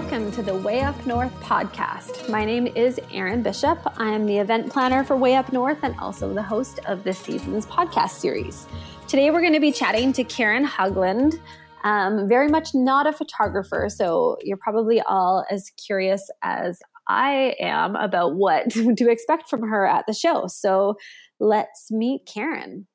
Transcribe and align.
welcome 0.00 0.32
to 0.32 0.42
the 0.42 0.56
Way 0.56 0.80
Up 0.80 1.06
North 1.06 1.32
podcast. 1.40 2.28
My 2.28 2.44
name 2.44 2.66
is 2.66 2.98
Erin 3.12 3.44
Bishop. 3.44 3.78
I 3.96 4.12
am 4.12 4.26
the 4.26 4.38
event 4.38 4.72
planner 4.72 5.04
for 5.04 5.14
Way 5.14 5.36
Up 5.36 5.52
North 5.52 5.78
and 5.84 5.94
also 6.00 6.34
the 6.34 6.42
host 6.42 6.80
of 6.86 7.04
this 7.04 7.16
season's 7.16 7.64
podcast 7.64 8.10
series. 8.10 8.66
Today 9.06 9.30
we're 9.30 9.40
going 9.40 9.52
to 9.52 9.60
be 9.60 9.70
chatting 9.70 10.12
to 10.14 10.24
Karen 10.24 10.66
Hugland. 10.66 11.40
Um, 11.84 12.28
very 12.28 12.48
much 12.48 12.70
not 12.74 13.06
a 13.06 13.12
photographer, 13.12 13.86
so 13.88 14.36
you're 14.42 14.56
probably 14.56 15.00
all 15.00 15.44
as 15.48 15.70
curious 15.86 16.28
as 16.42 16.80
I 17.06 17.54
am 17.60 17.94
about 17.94 18.34
what 18.34 18.70
to 18.70 19.08
expect 19.08 19.48
from 19.48 19.62
her 19.68 19.86
at 19.86 20.06
the 20.08 20.12
show. 20.12 20.48
So 20.48 20.96
let's 21.38 21.92
meet 21.92 22.26
Karen. 22.26 22.88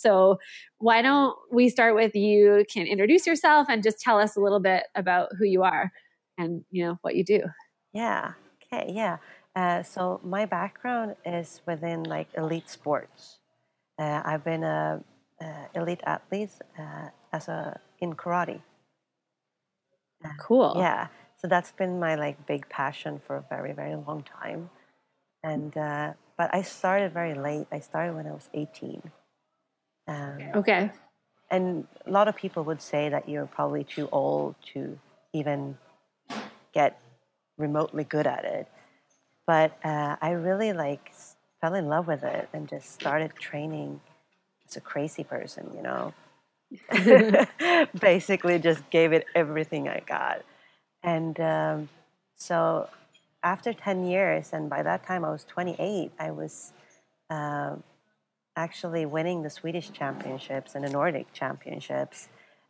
So, 0.00 0.38
why 0.78 1.02
don't 1.02 1.36
we 1.50 1.68
start 1.68 1.94
with 1.94 2.14
you? 2.14 2.64
Can 2.72 2.86
introduce 2.86 3.26
yourself 3.26 3.68
and 3.68 3.82
just 3.82 4.00
tell 4.00 4.18
us 4.18 4.36
a 4.36 4.40
little 4.40 4.60
bit 4.60 4.84
about 4.94 5.30
who 5.38 5.44
you 5.44 5.62
are 5.62 5.92
and 6.38 6.64
you 6.70 6.84
know 6.84 6.98
what 7.02 7.16
you 7.16 7.24
do. 7.24 7.42
Yeah. 7.92 8.32
Okay. 8.72 8.92
Yeah. 8.92 9.18
Uh, 9.54 9.82
so 9.82 10.20
my 10.22 10.44
background 10.44 11.16
is 11.24 11.62
within 11.66 12.02
like 12.04 12.28
elite 12.36 12.68
sports. 12.68 13.38
Uh, 13.98 14.22
I've 14.24 14.44
been 14.44 14.64
a, 14.64 15.02
a 15.40 15.68
elite 15.74 16.02
athlete 16.06 16.50
uh, 16.78 17.08
as 17.32 17.48
a 17.48 17.80
in 18.00 18.14
karate. 18.14 18.60
Uh, 20.24 20.28
Cool. 20.38 20.74
Yeah. 20.78 21.08
So 21.36 21.48
that's 21.48 21.72
been 21.72 21.98
my 22.00 22.14
like 22.14 22.46
big 22.46 22.68
passion 22.68 23.18
for 23.18 23.36
a 23.36 23.44
very 23.48 23.72
very 23.72 23.94
long 23.94 24.22
time, 24.24 24.70
and 25.42 25.76
uh, 25.76 26.14
but 26.38 26.54
I 26.54 26.62
started 26.62 27.12
very 27.12 27.34
late. 27.34 27.66
I 27.72 27.80
started 27.80 28.14
when 28.16 28.26
I 28.26 28.32
was 28.32 28.48
eighteen. 28.54 29.12
Um, 30.08 30.42
Okay. 30.54 30.90
and 31.50 31.86
a 32.06 32.10
lot 32.10 32.28
of 32.28 32.36
people 32.36 32.64
would 32.64 32.82
say 32.82 33.08
that 33.08 33.28
you're 33.28 33.46
probably 33.46 33.84
too 33.84 34.08
old 34.12 34.54
to 34.74 34.98
even 35.32 35.76
get 36.72 37.00
remotely 37.58 38.04
good 38.04 38.26
at 38.26 38.44
it. 38.44 38.68
But 39.46 39.78
uh, 39.84 40.16
i 40.20 40.30
really 40.30 40.72
like 40.72 41.12
fell 41.60 41.74
in 41.74 41.88
love 41.88 42.06
with 42.06 42.22
it 42.24 42.48
and 42.52 42.68
just 42.68 42.92
started 42.92 43.32
training 43.38 44.00
as 44.68 44.76
a 44.76 44.80
crazy 44.80 45.24
person 45.24 45.70
you 45.74 45.82
know? 45.82 46.14
Basically 48.00 48.58
just 48.58 48.88
gave 48.90 49.12
it 49.12 49.26
everything 49.34 49.88
i 49.88 50.00
got. 50.06 50.42
And 51.02 51.38
um, 51.40 51.88
so 52.36 52.88
after 53.42 53.72
10 53.72 54.06
years 54.06 54.50
and 54.52 54.68
by 54.68 54.82
that 54.82 55.06
time 55.06 55.24
i 55.24 55.30
was 55.30 55.44
28 55.44 56.12
i 56.18 56.30
was 56.30 56.72
um 57.30 57.82
actually 58.56 59.06
winning 59.06 59.42
the 59.42 59.50
Swedish 59.50 59.92
championships 59.92 60.74
and 60.74 60.84
the 60.84 60.90
Nordic 60.90 61.32
championships. 61.32 62.28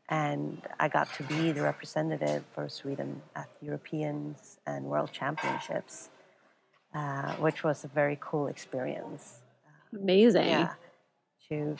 And 0.09 0.63
I 0.79 0.89
got 0.89 1.13
to 1.15 1.23
be 1.23 1.53
the 1.53 1.63
representative 1.63 2.45
for 2.55 2.69
Sweden 2.69 3.23
at 3.35 3.49
Europeans 3.61 4.59
and 4.67 4.85
World 4.85 5.11
Championships, 5.13 6.11
uh, 6.95 7.35
which 7.37 7.65
was 7.65 7.85
a 7.85 7.89
very 7.89 8.19
cool 8.21 8.47
experience. 8.47 9.41
Amazing. 9.93 10.49
Yeah, 10.49 10.75
to 11.49 11.77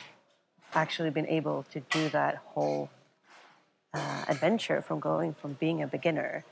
actually 0.73 1.09
been 1.09 1.27
able 1.27 1.63
to 1.71 1.79
do 1.79 2.09
that 2.09 2.41
whole 2.45 2.89
uh, 3.93 4.25
adventure 4.27 4.81
from 4.81 4.99
going 4.99 5.33
from 5.33 5.53
being 5.53 5.81
a 5.81 5.87
beginner 5.87 6.43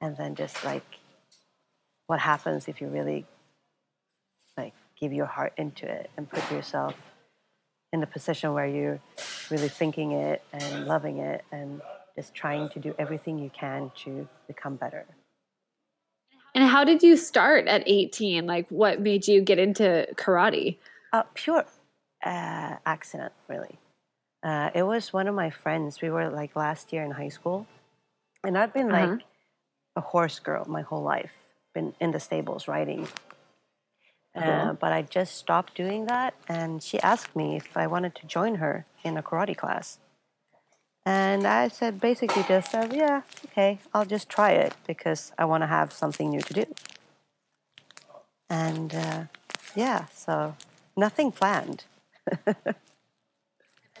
and 0.00 0.16
then 0.16 0.34
just 0.34 0.64
like 0.64 0.84
what 2.06 2.20
happens 2.20 2.68
if 2.68 2.80
you 2.80 2.88
really 2.88 3.24
like 4.56 4.74
give 5.00 5.12
your 5.12 5.26
heart 5.26 5.52
into 5.56 5.86
it 5.86 6.10
and 6.16 6.28
put 6.28 6.50
yourself 6.50 6.94
in 7.92 8.00
the 8.00 8.06
position 8.06 8.52
where 8.54 8.66
you're 8.66 9.00
really 9.50 9.68
thinking 9.68 10.12
it 10.12 10.42
and 10.52 10.86
loving 10.86 11.18
it 11.18 11.44
and 11.52 11.80
just 12.16 12.34
trying 12.34 12.68
to 12.70 12.78
do 12.78 12.94
everything 12.98 13.38
you 13.38 13.50
can 13.50 13.90
to 13.96 14.26
become 14.46 14.76
better. 14.76 15.04
And 16.54 16.64
how 16.68 16.84
did 16.84 17.02
you 17.02 17.16
start 17.16 17.66
at 17.66 17.82
18? 17.86 18.46
Like, 18.46 18.66
what 18.68 19.00
made 19.00 19.26
you 19.28 19.40
get 19.40 19.58
into 19.58 20.06
karate? 20.16 20.76
Uh, 21.12 21.22
pure 21.34 21.64
uh, 22.24 22.76
accident, 22.84 23.32
really. 23.48 23.78
Uh, 24.42 24.70
it 24.74 24.82
was 24.82 25.12
one 25.12 25.28
of 25.28 25.34
my 25.34 25.50
friends. 25.50 26.00
We 26.02 26.10
were 26.10 26.28
like 26.28 26.56
last 26.56 26.92
year 26.92 27.04
in 27.04 27.10
high 27.12 27.28
school, 27.28 27.66
and 28.44 28.58
I've 28.58 28.72
been 28.74 28.90
Uh-huh. 28.92 29.06
like 29.12 29.20
a 29.96 30.00
horse 30.00 30.38
girl 30.40 30.64
my 30.66 30.82
whole 30.82 31.02
life. 31.02 31.32
Been 31.74 31.94
in 32.00 32.10
the 32.10 32.20
stables 32.20 32.68
riding, 32.68 33.08
uh, 34.34 34.72
but 34.74 34.92
I 34.92 35.02
just 35.02 35.36
stopped 35.36 35.74
doing 35.74 36.06
that. 36.06 36.34
And 36.48 36.82
she 36.82 37.00
asked 37.00 37.34
me 37.36 37.56
if 37.56 37.76
I 37.76 37.86
wanted 37.86 38.14
to 38.16 38.26
join 38.26 38.56
her 38.56 38.86
in 39.04 39.16
a 39.16 39.22
karate 39.22 39.56
class, 39.56 39.98
and 41.04 41.46
I 41.46 41.68
said 41.68 42.00
basically 42.00 42.44
just, 42.44 42.74
uh, 42.74 42.88
yeah, 42.92 43.22
okay, 43.46 43.80
I'll 43.92 44.04
just 44.06 44.28
try 44.28 44.52
it 44.52 44.74
because 44.86 45.32
I 45.38 45.44
want 45.44 45.62
to 45.62 45.66
have 45.66 45.92
something 45.92 46.30
new 46.30 46.40
to 46.40 46.54
do. 46.54 46.64
And 48.48 48.94
uh, 48.94 49.24
yeah, 49.74 50.06
so 50.14 50.54
nothing 50.96 51.32
planned. 51.32 51.84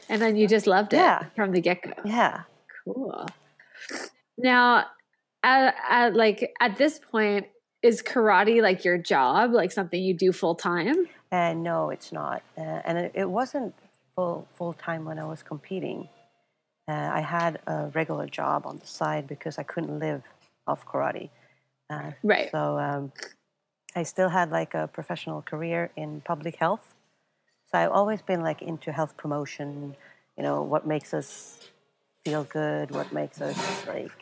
And 0.08 0.20
then 0.20 0.36
you 0.36 0.46
just 0.46 0.66
loved 0.66 0.92
it 0.92 0.98
Yeah. 0.98 1.24
from 1.34 1.52
the 1.52 1.60
get 1.60 1.82
go. 1.82 1.92
Yeah. 2.04 2.42
Cool. 2.84 3.26
Now, 4.36 4.86
at, 5.42 5.74
at 5.88 6.14
like 6.14 6.52
at 6.60 6.76
this 6.76 6.98
point, 6.98 7.46
is 7.82 8.02
karate 8.02 8.62
like 8.62 8.84
your 8.84 8.98
job, 8.98 9.52
like 9.52 9.72
something 9.72 10.00
you 10.02 10.14
do 10.14 10.32
full 10.32 10.54
time? 10.54 11.08
And 11.30 11.62
no, 11.62 11.90
it's 11.90 12.12
not. 12.12 12.42
Uh, 12.56 12.80
and 12.84 12.98
it, 12.98 13.12
it 13.14 13.30
wasn't 13.30 13.74
full 14.14 14.46
full 14.56 14.72
time 14.74 15.04
when 15.04 15.18
I 15.18 15.24
was 15.24 15.42
competing. 15.42 16.08
Uh, 16.88 17.10
I 17.12 17.20
had 17.20 17.60
a 17.66 17.90
regular 17.94 18.26
job 18.26 18.66
on 18.66 18.78
the 18.78 18.86
side 18.86 19.26
because 19.26 19.58
I 19.58 19.62
couldn't 19.62 19.98
live 19.98 20.22
off 20.66 20.86
karate. 20.86 21.30
Uh, 21.90 22.12
Right. 22.22 22.50
So 22.50 22.78
um, 22.78 23.12
I 23.94 24.02
still 24.02 24.28
had 24.28 24.50
like 24.50 24.74
a 24.74 24.88
professional 24.88 25.42
career 25.42 25.90
in 25.96 26.20
public 26.22 26.56
health. 26.56 26.94
So 27.70 27.78
I've 27.78 27.90
always 27.92 28.22
been 28.22 28.40
like 28.42 28.62
into 28.62 28.92
health 28.92 29.16
promotion. 29.16 29.96
You 30.36 30.42
know 30.42 30.62
what 30.62 30.86
makes 30.86 31.14
us 31.14 31.58
feel 32.24 32.44
good, 32.44 32.90
what 32.90 33.12
makes 33.12 33.40
us 33.40 33.86
like 33.86 34.12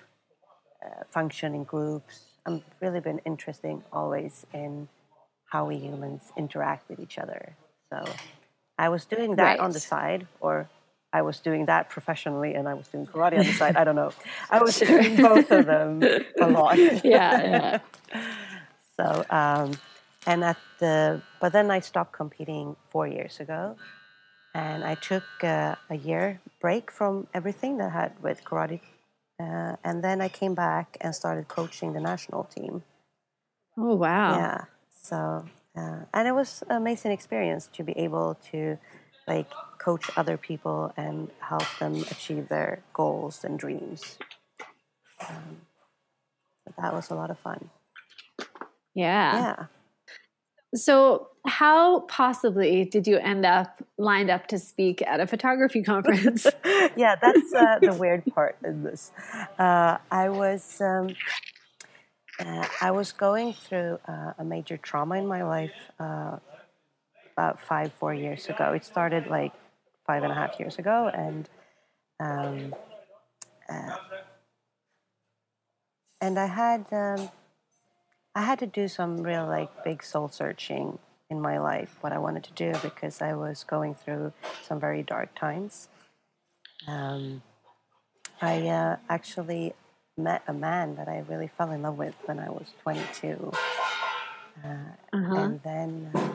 uh, 0.84 1.04
function 1.08 1.54
in 1.54 1.64
groups. 1.64 2.29
I've 2.46 2.62
really 2.80 3.00
been 3.00 3.20
interested 3.24 3.82
always 3.92 4.46
in 4.52 4.88
how 5.46 5.66
we 5.66 5.76
humans 5.76 6.22
interact 6.36 6.88
with 6.88 7.00
each 7.00 7.18
other. 7.18 7.56
So 7.92 8.04
I 8.78 8.88
was 8.88 9.04
doing 9.04 9.36
that 9.36 9.60
on 9.60 9.72
the 9.72 9.80
side, 9.80 10.26
or 10.40 10.68
I 11.12 11.22
was 11.22 11.40
doing 11.40 11.66
that 11.66 11.90
professionally, 11.90 12.54
and 12.54 12.68
I 12.68 12.74
was 12.74 12.88
doing 12.88 13.06
karate 13.06 13.38
on 13.38 13.44
the 13.44 13.52
side. 13.52 13.76
I 13.76 13.84
don't 13.84 13.96
know. 13.96 14.12
I 14.50 14.62
was 14.62 14.78
doing 14.78 15.16
both 15.16 15.50
of 15.50 15.66
them 15.66 16.02
a 16.40 16.46
lot. 16.48 16.78
Yeah, 17.04 17.80
so, 18.96 19.24
um, 19.28 19.72
and 20.26 20.44
at 20.44 20.56
the, 20.78 21.20
but 21.40 21.52
then 21.52 21.70
I 21.70 21.80
stopped 21.80 22.12
competing 22.12 22.76
four 22.88 23.06
years 23.06 23.40
ago, 23.40 23.76
and 24.54 24.84
I 24.84 24.94
took 24.94 25.24
uh, 25.42 25.74
a 25.90 25.96
year 25.96 26.40
break 26.60 26.90
from 26.90 27.26
everything 27.34 27.78
that 27.78 27.90
had 27.90 28.14
with 28.22 28.44
karate, 28.44 28.80
uh, 29.40 29.76
and 29.82 30.04
then 30.04 30.20
I 30.20 30.28
came 30.28 30.54
back 30.54 30.98
and 31.00 31.14
started 31.14 31.48
coaching 31.48 31.94
the 31.94 32.00
national 32.00 32.44
team. 32.44 32.82
Oh 33.78 33.94
wow. 33.94 34.36
Yeah. 34.36 34.64
So, 35.02 35.46
uh, 35.74 36.00
and 36.12 36.28
it 36.28 36.32
was 36.32 36.62
an 36.68 36.76
amazing 36.76 37.12
experience 37.12 37.68
to 37.72 37.82
be 37.82 37.96
able 37.96 38.36
to 38.50 38.78
like 39.26 39.50
coach 39.78 40.10
other 40.16 40.36
people 40.36 40.92
and 40.96 41.30
help 41.40 41.64
them 41.78 41.94
achieve 42.10 42.48
their 42.48 42.82
goals 42.92 43.42
and 43.44 43.58
dreams. 43.58 44.18
Um, 45.26 45.62
that 46.76 46.92
was 46.92 47.10
a 47.10 47.14
lot 47.14 47.30
of 47.30 47.38
fun. 47.38 47.70
Yeah. 48.94 49.56
Yeah. 49.56 49.66
So, 50.74 51.28
how 51.46 52.00
possibly 52.00 52.84
did 52.84 53.06
you 53.06 53.18
end 53.18 53.44
up 53.44 53.82
lined 53.98 54.30
up 54.30 54.46
to 54.48 54.58
speak 54.58 55.02
at 55.02 55.18
a 55.18 55.26
photography 55.26 55.82
conference? 55.92 56.46
yeah, 56.96 57.16
that's 57.16 57.52
uh, 57.54 57.78
the 57.80 57.94
weird 57.94 58.24
part 58.26 58.56
in 58.64 58.84
this. 58.84 59.10
Uh, 59.58 59.98
I 60.10 60.28
was, 60.28 60.80
um, 60.80 61.08
uh, 62.38 62.66
I 62.80 62.90
was 62.92 63.10
going 63.12 63.52
through 63.52 63.98
uh, 64.06 64.34
a 64.38 64.44
major 64.44 64.76
trauma 64.76 65.16
in 65.16 65.26
my 65.26 65.42
life 65.42 65.74
uh, 65.98 66.36
about 67.32 67.60
five, 67.60 67.92
four 67.94 68.14
years 68.14 68.46
ago. 68.46 68.72
It 68.72 68.84
started 68.84 69.26
like 69.26 69.52
five 70.06 70.22
and 70.22 70.30
a 70.30 70.34
half 70.34 70.60
years 70.60 70.78
ago, 70.78 71.10
and 71.12 71.48
um, 72.20 72.74
uh, 73.68 73.96
and 76.20 76.38
I 76.38 76.46
had 76.46 76.86
um, 76.92 77.30
I 78.34 78.42
had 78.42 78.58
to 78.60 78.66
do 78.66 78.88
some 78.88 79.22
real 79.22 79.46
like 79.46 79.84
big 79.84 80.02
soul 80.02 80.28
searching 80.28 80.98
in 81.30 81.40
my 81.40 81.58
life, 81.58 81.96
what 82.00 82.12
I 82.12 82.18
wanted 82.18 82.44
to 82.44 82.52
do 82.52 82.72
because 82.82 83.22
I 83.22 83.34
was 83.34 83.64
going 83.64 83.94
through 83.94 84.32
some 84.62 84.80
very 84.80 85.02
dark 85.02 85.34
times. 85.34 85.88
Um, 86.86 87.42
I 88.40 88.68
uh, 88.68 88.96
actually 89.08 89.74
met 90.16 90.42
a 90.48 90.52
man 90.52 90.96
that 90.96 91.08
I 91.08 91.24
really 91.28 91.48
fell 91.48 91.70
in 91.70 91.82
love 91.82 91.98
with 91.98 92.14
when 92.24 92.38
I 92.38 92.50
was 92.50 92.72
22. 92.82 93.52
Uh, 94.64 94.68
Uh-huh. 95.12 95.34
And 95.36 95.62
then 95.62 96.10
uh, 96.14 96.34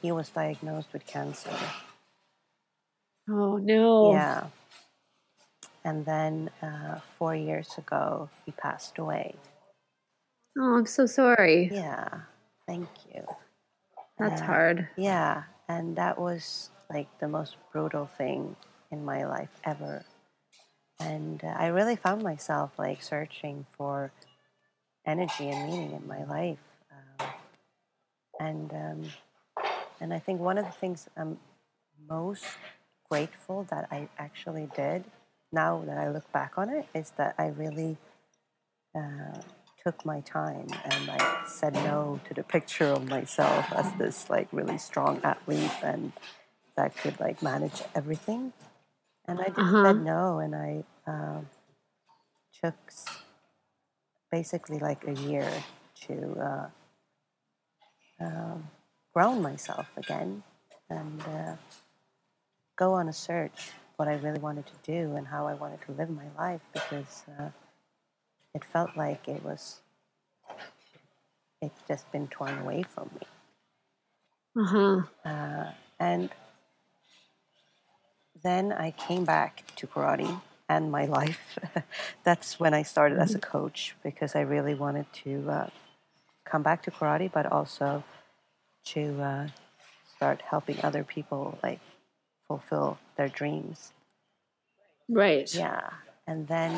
he 0.00 0.12
was 0.12 0.28
diagnosed 0.30 0.92
with 0.92 1.06
cancer. 1.06 1.56
Oh 3.28 3.56
no. 3.56 4.12
Yeah. 4.12 4.46
And 5.84 6.04
then 6.06 6.50
uh, 6.62 7.00
four 7.18 7.34
years 7.34 7.76
ago, 7.76 8.28
he 8.44 8.52
passed 8.52 8.98
away. 8.98 9.34
Oh, 10.58 10.76
I'm 10.76 10.86
so 10.86 11.06
sorry. 11.06 11.70
Yeah. 11.72 12.08
Thank 12.66 12.88
you. 13.12 13.24
That's 14.18 14.40
hard. 14.40 14.88
Yeah. 14.96 15.44
And 15.68 15.96
that 15.96 16.18
was 16.18 16.70
like 16.90 17.08
the 17.18 17.28
most 17.28 17.56
brutal 17.72 18.06
thing 18.06 18.56
in 18.90 19.04
my 19.04 19.24
life 19.26 19.48
ever. 19.64 20.04
And 21.00 21.42
uh, 21.42 21.54
I 21.56 21.68
really 21.68 21.96
found 21.96 22.22
myself 22.22 22.72
like 22.78 23.02
searching 23.02 23.66
for 23.72 24.12
energy 25.06 25.48
and 25.48 25.70
meaning 25.70 25.92
in 25.92 26.06
my 26.06 26.24
life. 26.24 26.58
Um, 26.90 27.26
and 28.38 28.72
um, 28.72 29.02
and 30.00 30.12
I 30.12 30.18
think 30.18 30.40
one 30.40 30.58
of 30.58 30.66
the 30.66 30.72
things 30.72 31.08
I'm 31.16 31.38
most 32.08 32.44
grateful 33.10 33.66
that 33.70 33.88
I 33.90 34.08
actually 34.18 34.68
did 34.74 35.04
now 35.52 35.82
that 35.86 35.98
I 35.98 36.10
look 36.10 36.30
back 36.32 36.52
on 36.56 36.70
it 36.70 36.86
is 36.94 37.12
that 37.16 37.34
I 37.38 37.48
really 37.48 37.96
uh, 38.94 39.40
took 39.84 40.04
my 40.06 40.20
time 40.22 40.68
and 40.84 41.10
I 41.10 41.44
said 41.46 41.74
no 41.74 42.20
to 42.28 42.34
the 42.34 42.42
picture 42.44 42.86
of 42.92 43.08
myself 43.08 43.72
as 43.72 43.92
this 43.94 44.30
like 44.30 44.48
really 44.52 44.78
strong 44.78 45.20
athlete 45.24 45.72
and 45.82 46.12
that 46.76 46.96
could 46.96 47.20
like 47.20 47.42
manage 47.42 47.82
everything. 47.94 48.52
And 49.28 49.40
I 49.40 49.46
just 49.46 49.58
Uh-huh. 49.58 49.84
said 49.84 50.00
no, 50.02 50.40
and 50.40 50.54
I 50.54 50.84
um, 51.06 51.48
took 52.62 52.74
basically 54.30 54.78
like 54.80 55.06
a 55.08 55.14
year 55.14 55.50
to 56.08 56.40
uh, 56.40 56.68
um, 58.24 58.68
ground 59.14 59.42
myself 59.42 59.88
again 59.96 60.42
and 60.90 61.22
uh, 61.22 61.56
go 62.76 62.94
on 62.94 63.08
a 63.08 63.12
search 63.14 63.70
what 63.96 64.08
I 64.08 64.14
really 64.14 64.40
wanted 64.40 64.66
to 64.66 64.74
do 64.84 65.16
and 65.16 65.26
how 65.28 65.46
I 65.48 65.54
wanted 65.54 65.80
to 65.86 65.92
live 65.92 66.10
my 66.10 66.26
life 66.38 66.62
because 66.72 67.24
uh, 67.40 67.50
it 68.54 68.64
felt 68.64 68.96
like 68.96 69.28
it 69.28 69.42
was 69.44 69.80
it's 71.60 71.80
just 71.86 72.10
been 72.10 72.26
torn 72.28 72.58
away 72.58 72.82
from 72.82 73.08
me. 73.14 73.26
Uh-huh. 74.62 75.02
Uh, 75.24 75.70
and 76.00 76.28
then 78.42 78.72
I 78.72 78.90
came 78.90 79.24
back 79.24 79.64
to 79.76 79.86
karate 79.86 80.40
and 80.68 80.90
my 80.90 81.06
life. 81.18 81.58
That's 82.24 82.58
when 82.58 82.74
I 82.74 82.82
started 82.82 83.18
as 83.18 83.34
a 83.34 83.38
coach 83.38 83.94
because 84.02 84.34
I 84.34 84.40
really 84.40 84.74
wanted 84.74 85.06
to 85.24 85.48
uh, 85.48 85.66
come 86.44 86.62
back 86.62 86.82
to 86.82 86.90
karate, 86.90 87.30
but 87.32 87.46
also 87.46 88.02
to 88.86 89.22
uh, 89.22 89.48
start 90.16 90.42
helping 90.42 90.78
other 90.82 91.04
people 91.04 91.58
like 91.62 91.80
fulfill 92.48 92.98
their 93.16 93.28
dreams. 93.28 93.92
Right. 95.08 95.52
Yeah, 95.54 95.90
and 96.26 96.48
then 96.48 96.72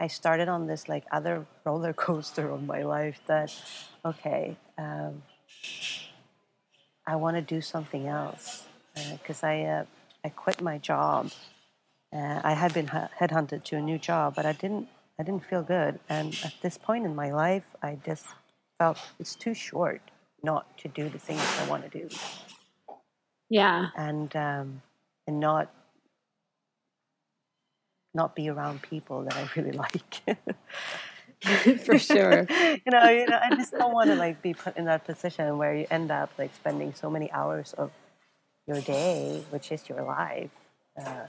I 0.00 0.08
started 0.08 0.48
on 0.48 0.66
this 0.68 0.88
like 0.88 1.04
other 1.12 1.46
roller 1.66 1.94
coaster 1.94 2.50
of 2.50 2.64
my 2.64 2.82
life. 2.84 3.20
That 3.28 3.54
okay, 4.06 4.56
um, 4.78 5.22
I 7.06 7.16
want 7.16 7.36
to 7.36 7.42
do 7.42 7.60
something 7.62 8.08
else 8.08 8.64
because 9.12 9.44
I 9.44 9.62
uh, 9.62 9.84
I 10.24 10.30
quit 10.30 10.62
my 10.62 10.78
job. 10.78 11.32
Uh, 12.14 12.40
I 12.44 12.54
had 12.54 12.74
been 12.74 12.88
hu- 12.88 13.08
headhunted 13.20 13.64
to 13.64 13.76
a 13.76 13.82
new 13.82 13.98
job, 13.98 14.34
but 14.36 14.46
I 14.46 14.52
didn't 14.52 14.88
I 15.20 15.24
didn't 15.24 15.44
feel 15.46 15.62
good. 15.62 16.00
And 16.08 16.38
at 16.44 16.54
this 16.62 16.78
point 16.78 17.06
in 17.06 17.14
my 17.16 17.32
life, 17.32 17.64
I 17.82 17.98
just 18.06 18.26
felt 18.78 18.98
it's 19.20 19.36
too 19.36 19.54
short 19.54 20.02
not 20.44 20.78
to 20.78 20.88
do 20.88 21.08
the 21.10 21.18
things 21.18 21.42
I 21.60 21.68
want 21.68 21.90
to 21.90 21.98
do 22.00 22.08
Yeah. 23.50 23.88
and 23.96 24.34
um, 24.36 24.82
and 25.26 25.40
not 25.40 25.72
not 28.14 28.34
be 28.34 28.48
around 28.48 28.82
people 28.82 29.22
that 29.24 29.36
I 29.36 29.48
really 29.56 29.72
like. 29.84 30.22
For 31.84 31.98
sure. 31.98 32.46
you 32.86 32.92
know, 32.92 33.08
you 33.08 33.26
know, 33.26 33.38
I 33.42 33.50
just 33.56 33.76
don't 33.78 33.92
want 33.92 34.10
to 34.10 34.16
like 34.16 34.42
be 34.42 34.54
put 34.54 34.76
in 34.76 34.84
that 34.86 35.04
position 35.04 35.58
where 35.58 35.74
you 35.74 35.86
end 35.90 36.10
up 36.10 36.30
like 36.38 36.54
spending 36.54 36.94
so 36.94 37.10
many 37.10 37.30
hours 37.32 37.72
of 37.74 37.90
your 38.66 38.80
day, 38.80 39.42
which 39.50 39.72
is 39.72 39.88
your 39.88 40.02
life, 40.02 40.50
uh, 41.00 41.26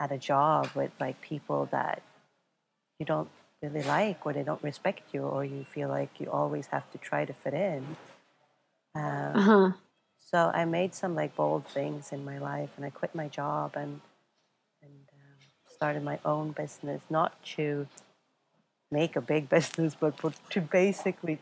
at 0.00 0.12
a 0.12 0.18
job 0.18 0.70
with 0.74 0.90
like 1.00 1.20
people 1.20 1.68
that 1.72 2.02
you 2.98 3.06
don't 3.06 3.30
really 3.62 3.82
like, 3.82 4.24
or 4.26 4.32
they 4.32 4.42
don't 4.42 4.62
respect 4.62 5.02
you, 5.14 5.22
or 5.22 5.44
you 5.44 5.64
feel 5.64 5.88
like 5.88 6.20
you 6.20 6.30
always 6.30 6.68
have 6.68 6.90
to 6.92 6.98
try 6.98 7.24
to 7.24 7.32
fit 7.32 7.54
in. 7.54 7.96
Uh, 8.94 9.34
Uh-huh. 9.34 9.72
so 10.20 10.50
I 10.54 10.64
made 10.64 10.94
some 10.94 11.14
like 11.14 11.36
bold 11.36 11.66
things 11.66 12.12
in 12.12 12.24
my 12.24 12.38
life, 12.38 12.70
and 12.76 12.84
I 12.86 12.90
quit 12.90 13.14
my 13.14 13.28
job 13.28 13.72
and 13.76 14.00
um, 14.00 14.00
started 15.78 16.04
my 16.04 16.20
own 16.26 16.52
business, 16.52 17.02
not 17.10 17.42
to 17.56 17.88
make 18.92 19.16
a 19.16 19.22
big 19.22 19.48
business, 19.56 19.96
but 20.00 20.18
for, 20.20 20.32
to 20.50 20.62
basically 20.62 21.40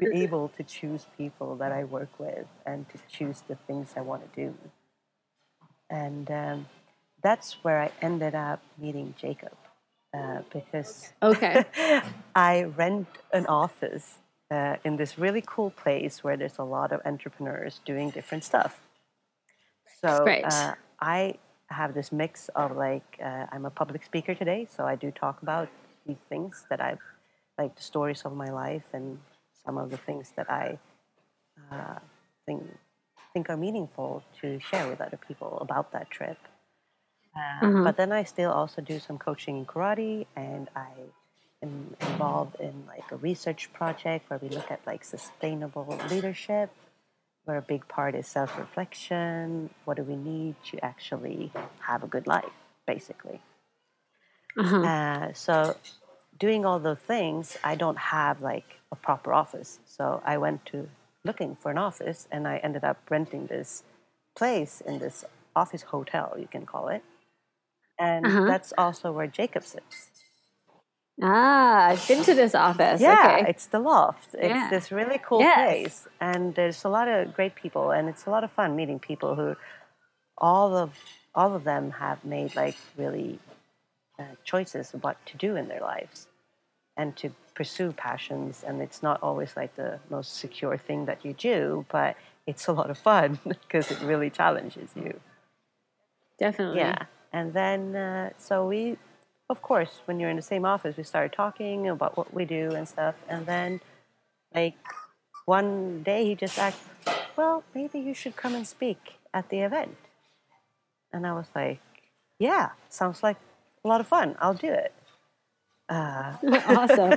be 0.00 0.08
able 0.12 0.48
to 0.50 0.64
choose 0.64 1.06
people 1.18 1.56
that 1.56 1.72
I 1.72 1.84
work 1.84 2.10
with 2.18 2.46
and 2.66 2.88
to 2.90 2.98
choose 3.08 3.42
the 3.48 3.56
things 3.68 3.94
I 3.96 4.02
want 4.02 4.22
to 4.34 4.42
do. 4.46 4.54
And 5.90 6.30
um, 6.30 6.66
that's 7.22 7.64
where 7.64 7.80
I 7.82 7.92
ended 8.02 8.34
up 8.34 8.62
meeting 8.78 9.14
Jacob 9.18 9.56
uh, 10.16 10.42
because 10.52 11.12
Okay. 11.22 11.64
I 12.36 12.64
rent 12.64 13.08
an 13.32 13.46
office 13.46 14.18
uh, 14.50 14.76
in 14.84 14.96
this 14.96 15.18
really 15.18 15.44
cool 15.46 15.70
place 15.70 16.24
where 16.24 16.36
there's 16.36 16.58
a 16.58 16.64
lot 16.64 16.92
of 16.92 17.00
entrepreneurs 17.06 17.80
doing 17.86 18.10
different 18.10 18.44
stuff. 18.44 18.80
So 20.02 20.38
uh, 20.44 20.74
I 21.00 21.36
have 21.70 21.94
this 21.94 22.12
mix 22.12 22.48
of 22.54 22.76
like 22.76 23.18
uh, 23.22 23.46
I'm 23.52 23.64
a 23.64 23.70
public 23.70 24.04
speaker 24.04 24.34
today, 24.34 24.66
so 24.70 24.84
I 24.84 24.96
do 24.96 25.10
talk 25.10 25.42
about 25.42 25.68
these 26.06 26.22
things 26.28 26.64
that 26.70 26.80
I've 26.80 27.00
like 27.58 27.74
the 27.76 27.82
stories 27.82 28.22
of 28.24 28.34
my 28.36 28.50
life 28.50 28.84
and 28.92 29.18
some 29.64 29.78
of 29.78 29.90
the 29.90 29.96
things 29.96 30.32
that 30.36 30.50
I 30.50 30.78
uh, 31.72 31.98
think 32.46 32.62
think 33.32 33.50
are 33.50 33.56
meaningful 33.56 34.22
to 34.40 34.58
share 34.60 34.88
with 34.88 35.00
other 35.00 35.18
people 35.28 35.58
about 35.60 35.92
that 35.92 36.10
trip. 36.10 36.38
Uh, 37.36 37.84
But 37.84 37.96
then 37.96 38.12
I 38.12 38.22
still 38.24 38.50
also 38.52 38.80
do 38.80 38.98
some 38.98 39.18
coaching 39.18 39.58
in 39.58 39.66
karate, 39.66 40.26
and 40.36 40.70
I 40.74 40.92
am 41.62 41.96
involved 42.00 42.56
in 42.60 42.84
like 42.86 43.10
a 43.12 43.16
research 43.16 43.72
project 43.72 44.30
where 44.30 44.38
we 44.38 44.48
look 44.48 44.70
at 44.70 44.80
like 44.86 45.04
sustainable 45.04 45.98
leadership, 46.10 46.70
where 47.46 47.58
a 47.58 47.62
big 47.62 47.88
part 47.88 48.14
is 48.16 48.28
self-reflection. 48.28 49.70
What 49.86 49.98
do 49.98 50.04
we 50.04 50.16
need 50.16 50.56
to 50.70 50.84
actually 50.84 51.52
have 51.80 52.04
a 52.04 52.08
good 52.08 52.28
life, 52.28 52.52
basically? 52.86 53.40
Uh-huh. 54.58 54.88
Uh, 54.88 55.32
so, 55.34 55.76
doing 56.38 56.66
all 56.66 56.78
those 56.80 56.98
things, 56.98 57.56
I 57.64 57.76
don't 57.76 57.98
have 57.98 58.42
like 58.42 58.80
a 58.92 58.96
proper 58.96 59.32
office. 59.34 59.80
So 59.86 60.22
I 60.26 60.38
went 60.38 60.66
to 60.66 60.88
looking 61.24 61.56
for 61.56 61.70
an 61.70 61.78
office, 61.78 62.28
and 62.32 62.48
I 62.48 62.58
ended 62.58 62.84
up 62.84 62.98
renting 63.10 63.46
this 63.46 63.84
place 64.36 64.80
in 64.80 64.98
this 64.98 65.24
office 65.56 65.82
hotel, 65.84 66.36
you 66.38 66.48
can 66.48 66.66
call 66.66 66.88
it. 66.88 67.04
And 67.98 68.34
Uh-huh. 68.34 68.42
that's 68.46 68.72
also 68.78 69.12
where 69.12 69.28
Jacob 69.28 69.64
sits. 69.64 70.15
Ah, 71.22 71.86
I've 71.86 72.06
been 72.08 72.22
to 72.24 72.34
this 72.34 72.54
office. 72.54 73.00
Yeah, 73.00 73.38
Okay. 73.38 73.50
it's 73.50 73.66
the 73.66 73.78
loft. 73.78 74.34
It's 74.34 74.42
Yeah. 74.50 74.70
this 74.70 74.92
really 74.92 75.18
cool 75.18 75.40
Yes. 75.40 75.74
place, 75.76 76.08
and 76.20 76.54
there's 76.54 76.84
a 76.84 76.88
lot 76.90 77.08
of 77.08 77.34
great 77.34 77.54
people, 77.54 77.90
and 77.90 78.08
it's 78.08 78.26
a 78.26 78.30
lot 78.30 78.44
of 78.44 78.50
fun 78.52 78.76
meeting 78.76 78.98
people 78.98 79.34
who, 79.34 79.56
all 80.38 80.76
of 80.76 80.92
all 81.34 81.54
of 81.54 81.64
them 81.64 81.90
have 81.92 82.24
made 82.24 82.54
like 82.56 82.76
really 82.96 83.38
uh, 84.18 84.24
choices 84.44 84.94
of 84.94 85.02
what 85.04 85.16
to 85.26 85.36
do 85.38 85.56
in 85.56 85.68
their 85.68 85.80
lives, 85.80 86.28
and 86.96 87.16
to 87.16 87.30
pursue 87.54 87.92
passions. 87.92 88.62
And 88.66 88.82
it's 88.82 89.02
not 89.02 89.22
always 89.22 89.56
like 89.56 89.74
the 89.76 90.00
most 90.10 90.36
secure 90.36 90.76
thing 90.78 91.06
that 91.06 91.24
you 91.24 91.32
do, 91.34 91.86
but 91.90 92.16
it's 92.46 92.66
a 92.68 92.72
lot 92.72 92.90
of 92.90 92.98
fun 92.98 93.38
because 93.48 93.90
it 93.90 94.00
really 94.02 94.30
challenges 94.30 94.90
you. 94.96 95.20
Definitely. 96.38 96.80
Yeah, 96.80 97.06
and 97.32 97.54
then 97.54 97.96
uh, 97.96 98.30
so 98.38 98.66
we 98.66 98.98
of 99.48 99.62
course, 99.62 100.00
when 100.06 100.18
you're 100.20 100.30
in 100.30 100.36
the 100.36 100.42
same 100.42 100.64
office, 100.64 100.96
we 100.96 101.04
started 101.04 101.32
talking 101.32 101.88
about 101.88 102.16
what 102.16 102.34
we 102.34 102.44
do 102.44 102.72
and 102.72 102.88
stuff. 102.88 103.14
And 103.28 103.46
then, 103.46 103.80
like, 104.54 104.74
one 105.44 106.02
day 106.02 106.24
he 106.24 106.34
just 106.34 106.58
asked, 106.58 106.80
Well, 107.36 107.62
maybe 107.74 108.00
you 108.00 108.14
should 108.14 108.36
come 108.36 108.54
and 108.54 108.66
speak 108.66 109.18
at 109.32 109.48
the 109.50 109.60
event. 109.60 109.96
And 111.12 111.26
I 111.26 111.32
was 111.32 111.46
like, 111.54 111.80
Yeah, 112.38 112.70
sounds 112.88 113.22
like 113.22 113.36
a 113.84 113.88
lot 113.88 114.00
of 114.00 114.08
fun. 114.08 114.36
I'll 114.40 114.54
do 114.54 114.72
it. 114.72 114.92
awesome. 116.68 117.14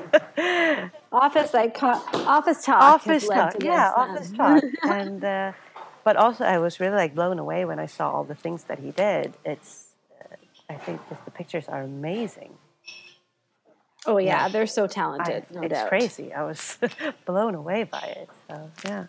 office 1.11 1.53
like 1.53 1.81
office 1.81 2.63
talk. 2.63 2.81
office 2.83 3.27
talk 3.27 3.63
yeah 3.63 3.91
office 3.95 4.31
talk 4.31 4.63
and 4.83 5.23
uh, 5.23 5.51
but 6.03 6.15
also 6.15 6.43
i 6.43 6.59
was 6.59 6.79
really 6.79 6.95
like 6.95 7.15
blown 7.15 7.39
away 7.39 7.65
when 7.65 7.79
i 7.79 7.87
saw 7.87 8.11
all 8.11 8.23
the 8.23 8.35
things 8.35 8.65
that 8.65 8.77
he 8.79 8.91
did 8.91 9.33
it's 9.43 9.87
uh, 9.87 9.88
i 10.69 10.75
think 10.75 11.01
just 11.09 11.23
the 11.25 11.31
pictures 11.31 11.67
are 11.67 11.81
amazing. 11.81 12.53
Oh 14.05 14.17
yeah, 14.17 14.47
they're 14.47 14.65
so 14.65 14.85
I, 14.85 14.87
talented. 14.87 15.45
no 15.51 15.61
it's 15.61 15.73
doubt. 15.73 15.89
crazy. 15.89 16.33
I 16.33 16.43
was 16.43 16.77
blown 17.25 17.53
away 17.53 17.83
by 17.83 17.99
it 17.99 18.29
so 18.47 18.71
yeah. 18.85 19.05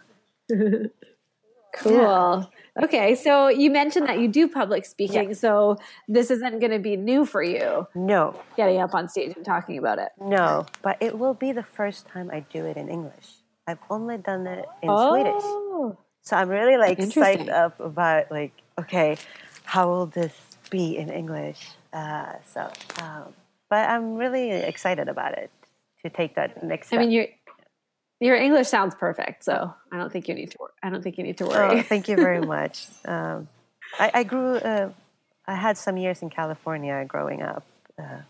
Cool. 1.76 2.50
Okay, 2.83 3.14
so 3.14 3.47
you 3.47 3.71
mentioned 3.71 4.09
that 4.09 4.19
you 4.19 4.26
do 4.26 4.49
public 4.49 4.85
speaking, 4.85 5.35
so 5.35 5.79
this 6.09 6.33
isn't 6.33 6.59
going 6.59 6.73
to 6.73 6.81
be 6.81 6.97
new 6.97 7.25
for 7.25 7.45
you, 7.45 7.87
no. 7.95 8.35
Getting 8.57 8.81
up 8.81 8.93
on 8.93 9.09
stage 9.09 9.37
and 9.37 9.45
talking 9.45 9.79
about 9.79 10.00
it. 10.00 10.09
no 10.21 10.67
but 10.83 10.97
it 11.00 11.17
will 11.17 11.35
be 11.35 11.52
the 11.52 11.62
first 11.62 12.07
time 12.07 12.29
i 12.33 12.40
do 12.40 12.67
it 12.67 12.76
in 12.76 12.88
english. 12.88 13.29
I've 13.71 13.79
only 13.88 14.19
done 14.19 14.47
it 14.49 14.67
in 14.83 14.90
oh. 14.90 15.11
swedish. 15.11 15.43
Oh, 15.45 15.97
So 16.23 16.37
I'm 16.37 16.49
really 16.49 16.76
like 16.76 16.99
psyched 16.99 17.49
up 17.49 17.79
about 17.79 18.31
like, 18.31 18.52
okay, 18.79 19.17
how 19.64 19.88
will 19.88 20.07
this 20.07 20.35
be 20.71 20.97
in 20.97 21.11
English? 21.11 21.59
Uh, 21.93 22.35
so, 22.53 22.71
um, 23.03 23.35
but 23.69 23.89
I'm 23.89 24.15
really 24.15 24.50
excited 24.50 25.09
about 25.09 25.37
it 25.37 25.50
to 26.03 26.11
take 26.11 26.35
that 26.37 26.62
next 26.62 26.93
I 26.93 26.99
mean, 26.99 27.11
your 27.11 27.27
your 28.21 28.37
English 28.37 28.69
sounds 28.69 28.95
perfect, 28.95 29.45
so 29.45 29.75
I 29.91 29.97
don't 29.97 30.12
think 30.12 30.29
you 30.29 30.35
need 30.35 30.50
to. 30.53 30.59
I 30.83 30.91
don't 30.91 31.03
think 31.03 31.19
you 31.19 31.25
need 31.25 31.39
to 31.39 31.47
worry. 31.47 31.79
oh, 31.79 31.83
thank 31.83 32.09
you 32.09 32.17
very 32.17 32.41
much. 32.57 32.87
Um, 33.05 33.49
I, 33.99 34.11
I 34.15 34.23
grew. 34.25 34.57
Uh, 34.57 34.91
I 35.47 35.55
had 35.55 35.77
some 35.77 35.97
years 35.97 36.23
in 36.23 36.31
California 36.31 37.05
growing 37.09 37.43
up. 37.43 37.65
Uh, 37.99 38.21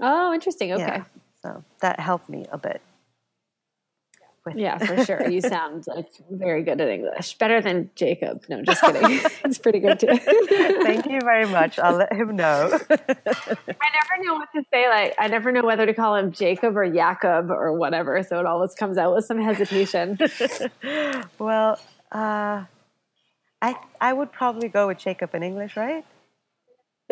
oh, 0.00 0.32
interesting. 0.32 0.72
Okay. 0.72 0.82
Yeah, 0.82 1.04
so 1.42 1.64
that 1.80 2.00
helped 2.00 2.28
me 2.28 2.46
a 2.50 2.58
bit. 2.58 2.80
With- 4.48 4.56
Yeah, 4.56 4.78
for 4.78 5.04
sure. 5.06 5.28
You 5.28 5.40
sound 5.40 5.86
like 5.86 6.06
very 6.30 6.62
good 6.62 6.80
at 6.80 6.88
English. 6.88 7.38
Better 7.38 7.60
than 7.60 7.90
Jacob. 7.94 8.42
No, 8.48 8.62
just 8.62 8.80
kidding. 8.82 9.20
it's 9.44 9.58
pretty 9.58 9.78
good 9.80 9.98
too. 10.00 10.16
Thank 10.16 11.06
you 11.06 11.20
very 11.20 11.46
much. 11.46 11.78
I'll 11.78 11.96
let 11.96 12.12
him 12.12 12.36
know. 12.36 12.70
I 12.90 12.96
never 13.18 14.24
know 14.24 14.34
what 14.34 14.48
to 14.54 14.62
say. 14.72 14.88
Like, 14.88 15.14
I 15.18 15.28
never 15.28 15.52
know 15.52 15.62
whether 15.62 15.86
to 15.86 15.94
call 15.94 16.16
him 16.16 16.32
Jacob 16.32 16.76
or 16.76 16.88
Jacob 16.90 17.50
or 17.50 17.72
whatever. 17.72 18.22
So 18.22 18.40
it 18.40 18.46
always 18.46 18.74
comes 18.74 18.98
out 18.98 19.14
with 19.14 19.24
some 19.24 19.40
hesitation. 19.40 20.18
well, 21.38 21.78
uh, 22.12 22.64
I 23.60 23.76
I 24.00 24.12
would 24.12 24.32
probably 24.32 24.68
go 24.68 24.86
with 24.88 24.98
Jacob 24.98 25.34
in 25.34 25.42
English, 25.42 25.76
right? 25.76 26.04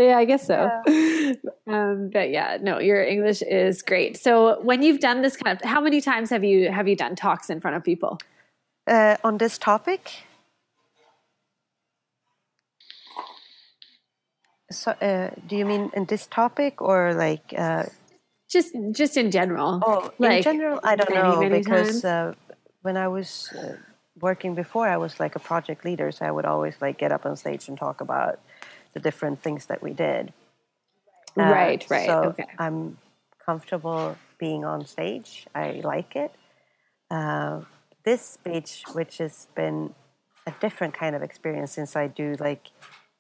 Yeah, 0.05 0.19
I 0.19 0.25
guess 0.25 0.47
so. 0.47 0.71
Um, 1.69 2.11
but 2.13 2.31
yeah, 2.31 2.59
no, 2.63 2.79
your 2.79 3.03
English 3.03 3.43
is 3.43 3.83
great. 3.83 4.17
So 4.17 4.61
when 4.63 4.85
you've 4.85 5.01
done 5.01 5.23
this 5.23 5.37
kind 5.37 5.59
of, 5.61 5.69
how 5.69 5.81
many 5.81 6.01
times 6.01 6.31
have 6.31 6.45
you 6.45 6.71
have 6.71 6.87
you 6.87 6.95
done 6.95 7.17
talks 7.17 7.51
in 7.51 7.61
front 7.61 7.77
of 7.77 7.83
people? 7.83 8.19
Uh, 8.87 9.17
on 9.25 9.39
this 9.39 9.59
topic. 9.59 10.13
So, 14.71 14.93
uh, 14.93 15.31
do 15.49 15.57
you 15.57 15.65
mean 15.65 15.91
in 15.95 16.05
this 16.07 16.27
topic 16.27 16.81
or 16.81 17.15
like? 17.15 17.55
Uh, 17.57 17.85
Just 18.49 18.77
just 18.93 19.17
in 19.17 19.31
general. 19.31 19.83
oh, 19.85 20.13
Like, 20.19 20.39
in 20.39 20.43
general, 20.43 20.79
I 20.85 20.95
don't 20.95 21.11
many, 21.11 21.23
know 21.23 21.41
many 21.41 21.59
because 21.59 22.05
uh, 22.05 22.35
when 22.83 22.97
I 22.97 23.09
was 23.09 23.51
uh, 23.59 23.75
working 24.21 24.55
before, 24.55 24.87
I 24.89 24.97
was 24.97 25.19
like 25.19 25.35
a 25.35 25.41
project 25.41 25.85
leader, 25.85 26.13
so 26.13 26.25
I 26.25 26.31
would 26.31 26.47
always 26.47 26.75
like 26.81 26.97
get 26.99 27.11
up 27.11 27.27
on 27.27 27.37
stage 27.37 27.69
and 27.69 27.77
talk 27.79 28.01
about 28.01 28.39
the 28.97 29.01
different 29.01 29.43
things 29.43 29.67
that 29.67 29.83
we 29.83 29.93
did. 29.93 30.33
Uh, 31.39 31.51
Right, 31.51 31.87
right, 31.91 32.07
So 32.07 32.15
okay. 32.31 32.47
I'm 32.59 32.97
comfortable 33.45 34.17
being 34.39 34.65
on 34.65 34.87
stage. 34.87 35.47
I 35.55 35.83
like 35.85 36.17
it. 36.17 36.33
Uh, 37.11 37.61
this 38.05 38.23
speech, 38.23 38.85
which 38.95 39.19
has 39.19 39.49
been 39.55 39.95
a 40.47 40.53
different 40.63 40.95
kind 40.95 41.15
of 41.15 41.23
experience 41.23 41.73
since 41.73 41.95
I 41.95 42.07
do 42.07 42.37
like, 42.41 42.71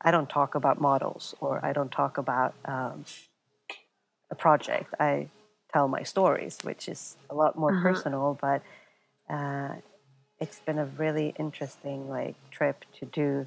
I 0.01 0.11
don't 0.11 0.31
talk 0.31 0.55
about 0.55 0.81
models 0.81 1.35
or 1.41 1.63
I 1.63 1.75
don't 1.75 1.93
talk 1.93 2.17
about 2.17 2.55
um, 2.65 3.05
a 4.31 4.35
project. 4.35 4.95
I 4.99 5.29
tell 5.75 5.89
my 5.89 6.05
stories, 6.05 6.57
which 6.63 6.89
is 6.89 7.19
a 7.29 7.35
lot 7.35 7.59
more 7.59 7.73
personal, 7.83 8.39
but 8.41 8.63
uh, 9.29 9.75
it's 10.41 10.61
been 10.61 10.79
a 10.79 10.87
really 10.87 11.35
interesting 11.39 12.09
like 12.09 12.37
trip 12.51 12.87
to 12.99 13.05
do 13.05 13.47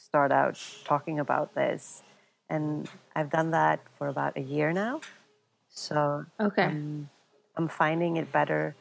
start 0.00 0.32
out 0.32 0.58
talking 0.84 1.18
about 1.18 1.54
this 1.54 2.02
and 2.48 2.88
i've 3.14 3.30
done 3.30 3.50
that 3.50 3.80
for 3.96 4.08
about 4.08 4.36
a 4.36 4.40
year 4.40 4.72
now 4.72 5.00
so 5.68 6.24
Okay. 6.40 6.64
um, 6.64 7.08
i'm 7.56 7.68
finding 7.68 8.16
it 8.16 8.32
better 8.32 8.74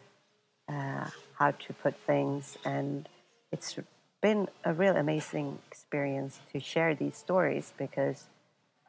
uh, 0.67 1.09
how 1.37 1.51
to 1.51 1.73
put 1.73 1.95
things 1.97 2.57
and 2.65 3.07
it's 3.51 3.75
been 4.21 4.47
a 4.63 4.73
real 4.73 4.95
amazing 4.95 5.59
experience 5.69 6.39
to 6.51 6.59
share 6.59 6.93
these 6.95 7.15
stories 7.15 7.73
because 7.77 8.25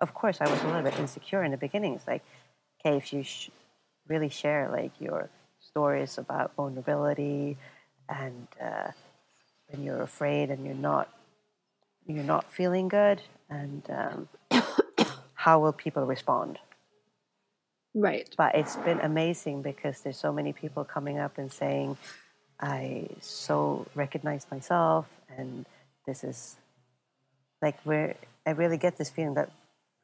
of 0.01 0.15
course 0.15 0.39
i 0.41 0.49
was 0.51 0.61
a 0.63 0.67
little 0.67 0.83
bit 0.83 0.99
insecure 0.99 1.43
in 1.43 1.51
the 1.51 1.57
beginning 1.57 1.95
it's 1.95 2.07
like 2.07 2.23
okay 2.81 2.97
if 2.97 3.13
you 3.13 3.23
sh- 3.23 3.51
really 4.09 4.29
share 4.29 4.69
like 4.71 4.93
your 5.01 5.29
stories 5.61 6.19
about 6.19 6.55
vulnerability 6.57 7.57
and 8.09 8.49
uh, 8.61 8.91
when 9.69 9.83
you're 9.85 10.03
afraid 10.03 10.51
and 10.51 10.65
you're 10.67 10.75
not 10.75 11.09
you're 12.15 12.25
not 12.25 12.51
feeling 12.53 12.89
good 12.89 13.21
and 13.49 13.83
um, 13.91 14.29
how 15.35 15.59
will 15.59 15.73
people 15.73 16.05
respond 16.05 16.59
right. 17.95 18.29
but 18.37 18.55
it's 18.55 18.77
been 18.77 19.01
amazing 19.01 19.63
because 19.63 20.01
there's 20.01 20.19
so 20.19 20.33
many 20.33 20.53
people 20.53 20.85
coming 20.85 21.19
up 21.19 21.39
and 21.39 21.53
saying 21.53 21.97
i 22.61 23.07
so 23.21 23.87
recognize 23.95 24.47
myself 24.51 25.07
and 25.37 25.67
this 26.07 26.25
is 26.25 26.57
like 27.63 27.79
we're 27.85 28.15
i 28.47 28.51
really 28.51 28.77
get 28.77 28.97
this 28.99 29.11
feeling 29.11 29.35
that 29.35 29.51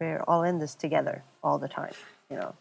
we're 0.01 0.23
all 0.29 0.43
in 0.43 0.59
this 0.59 0.75
together 0.75 1.23
all 1.43 1.59
the 1.59 1.69
time 1.69 1.93
you 2.31 2.37
know 2.37 2.55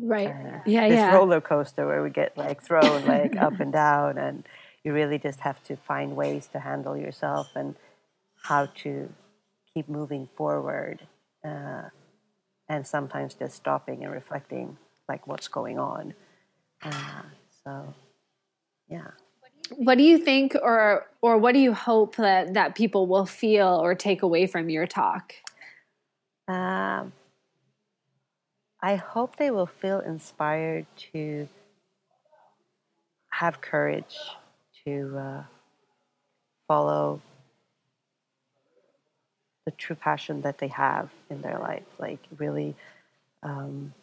Right. 0.00 0.28
uh, 0.28 0.60
yeah, 0.64 0.88
this 0.88 0.96
yeah. 0.96 1.14
roller 1.14 1.40
coaster 1.40 1.86
where 1.86 2.02
we 2.02 2.10
get 2.10 2.36
like 2.36 2.62
thrown 2.62 3.06
like 3.06 3.36
up 3.36 3.60
and 3.60 3.72
down 3.72 4.16
and 4.16 4.44
you 4.84 4.92
really 4.92 5.18
just 5.18 5.40
have 5.40 5.62
to 5.64 5.76
find 5.76 6.16
ways 6.16 6.48
to 6.52 6.60
handle 6.60 6.96
yourself 6.96 7.48
and 7.54 7.76
how 8.42 8.66
to 8.66 9.08
keep 9.74 9.88
moving 9.88 10.28
forward 10.36 11.00
uh, 11.44 11.82
and 12.68 12.86
sometimes 12.86 13.34
just 13.34 13.56
stopping 13.56 14.04
and 14.04 14.12
reflecting 14.12 14.76
like 15.08 15.26
what's 15.26 15.48
going 15.48 15.78
on 15.78 16.14
uh, 16.82 17.22
so 17.64 17.94
yeah 18.88 19.10
What 19.76 19.96
do 19.98 20.04
you 20.04 20.18
think 20.18 20.54
or 20.62 21.06
or 21.22 21.38
what 21.38 21.52
do 21.54 21.60
you 21.60 21.72
hope 21.72 22.16
that 22.16 22.54
that 22.54 22.74
people 22.74 23.06
will 23.06 23.26
feel 23.26 23.80
or 23.82 23.94
take 23.94 24.22
away 24.22 24.46
from 24.46 24.68
your 24.68 24.86
talk? 24.86 25.34
Um, 26.48 27.12
I 28.82 28.96
hope 28.96 29.36
they 29.36 29.50
will 29.50 29.66
feel 29.66 30.00
inspired 30.00 30.86
to 31.12 31.48
have 33.30 33.60
courage 33.60 34.16
to 34.84 35.16
uh, 35.16 35.42
follow 36.68 37.22
the 39.64 39.70
true 39.72 39.96
passion 39.96 40.42
that 40.42 40.58
they 40.58 40.68
have 40.68 41.10
in 41.30 41.42
their 41.42 41.58
life. 41.58 41.84
Like 41.98 42.20
really, 42.38 42.74
um, 43.42 43.94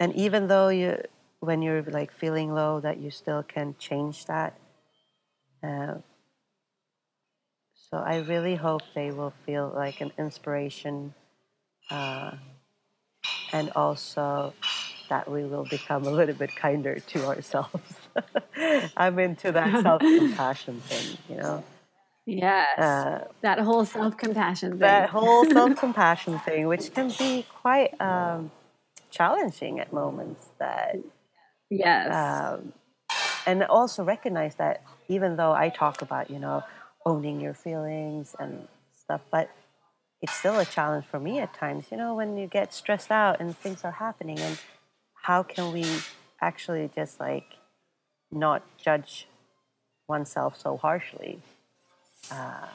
and 0.00 0.14
even 0.14 0.48
though 0.48 0.68
you, 0.68 1.02
when 1.40 1.62
you're 1.62 1.82
like 1.82 2.12
feeling 2.12 2.52
low, 2.52 2.80
that 2.80 2.98
you 2.98 3.10
still 3.10 3.42
can 3.42 3.74
change 3.78 4.26
that. 4.26 4.54
Uh, 5.62 5.94
so 7.90 7.96
I 7.96 8.18
really 8.18 8.54
hope 8.54 8.82
they 8.94 9.10
will 9.10 9.32
feel 9.46 9.72
like 9.74 10.00
an 10.00 10.12
inspiration, 10.18 11.14
uh, 11.90 12.32
and 13.52 13.70
also 13.70 14.52
that 15.08 15.30
we 15.30 15.44
will 15.44 15.64
become 15.64 16.04
a 16.06 16.10
little 16.10 16.34
bit 16.34 16.54
kinder 16.54 17.00
to 17.00 17.24
ourselves. 17.24 17.94
I'm 18.96 19.18
into 19.18 19.52
that 19.52 19.82
self 19.82 20.00
compassion 20.00 20.80
thing, 20.80 21.18
you 21.28 21.36
know. 21.42 21.64
Yes. 22.28 22.78
Uh, 22.78 23.24
that 23.40 23.58
whole 23.60 23.86
self-compassion 23.86 24.72
thing. 24.72 24.80
that 24.80 25.08
whole 25.08 25.44
self 25.50 25.74
compassion 25.76 26.38
thing, 26.40 26.66
which 26.66 26.92
can 26.92 27.10
be 27.18 27.46
quite 27.62 27.98
um, 28.02 28.50
challenging 29.10 29.80
at 29.80 29.94
moments. 29.94 30.46
That 30.58 30.96
yes. 31.70 32.14
um, 32.14 32.74
and 33.46 33.62
also 33.64 34.04
recognize 34.04 34.56
that 34.56 34.82
even 35.08 35.36
though 35.36 35.52
I 35.52 35.70
talk 35.70 36.02
about 36.02 36.30
you 36.30 36.38
know 36.38 36.64
owning 37.06 37.40
your 37.40 37.54
feelings 37.54 38.36
and 38.38 38.68
stuff, 38.92 39.22
but 39.30 39.50
it's 40.20 40.34
still 40.34 40.58
a 40.58 40.66
challenge 40.66 41.06
for 41.06 41.18
me 41.18 41.38
at 41.38 41.54
times. 41.54 41.86
You 41.90 41.96
know, 41.96 42.14
when 42.14 42.36
you 42.36 42.46
get 42.46 42.74
stressed 42.74 43.10
out 43.10 43.40
and 43.40 43.56
things 43.56 43.84
are 43.84 43.92
happening, 43.92 44.38
and 44.38 44.58
how 45.14 45.42
can 45.42 45.72
we 45.72 45.86
actually 46.42 46.90
just 46.94 47.20
like 47.20 47.56
not 48.30 48.62
judge 48.76 49.28
oneself 50.06 50.60
so 50.60 50.76
harshly 50.76 51.40
uh, 52.30 52.66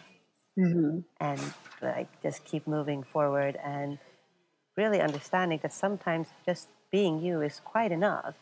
and 1.19 1.39
like 1.81 2.07
just 2.21 2.43
keep 2.45 2.67
moving 2.67 3.03
forward 3.03 3.57
and 3.63 3.97
really 4.77 5.01
understanding 5.01 5.59
that 5.63 5.73
sometimes 5.73 6.29
just 6.45 6.67
being 6.91 7.21
you 7.21 7.41
is 7.41 7.61
quite 7.63 7.91
enough 7.91 8.35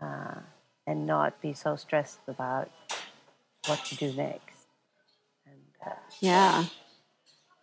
uh, 0.00 0.40
and 0.86 1.06
not 1.06 1.40
be 1.40 1.52
so 1.52 1.76
stressed 1.76 2.20
about 2.28 2.70
what 3.66 3.84
to 3.86 3.96
do 3.96 4.12
next. 4.12 4.66
And 5.46 5.62
uh, 5.86 5.94
Yeah. 6.20 6.64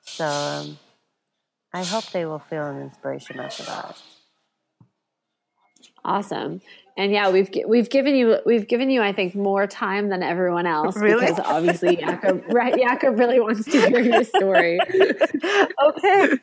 so 0.03 0.25
um, 0.25 0.79
I 1.73 1.83
hope 1.83 2.05
they 2.11 2.25
will 2.25 2.39
feel 2.39 2.65
an 2.67 2.81
inspiration 2.81 3.39
after 3.39 3.63
that. 3.63 3.97
Awesome. 6.09 6.61
And 6.97 7.11
yeah, 7.11 7.29
we've 7.29 7.49
we've 7.67 7.89
given 7.89 8.15
you 8.15 8.39
we've 8.45 8.67
given 8.67 8.89
you 8.89 9.01
I 9.01 9.13
think 9.13 9.35
more 9.35 9.67
time 9.67 10.07
than 10.07 10.23
everyone 10.23 10.65
else 10.65 10.97
Really? 10.97 11.27
because 11.27 11.39
obviously 11.39 11.95
Jakob 11.95 12.43
right 12.49 12.75
Jakob 12.75 13.17
really 13.19 13.39
wants 13.39 13.65
to 13.65 13.79
hear 13.87 13.99
your 13.99 14.23
story. 14.23 14.79
okay. 14.91 16.39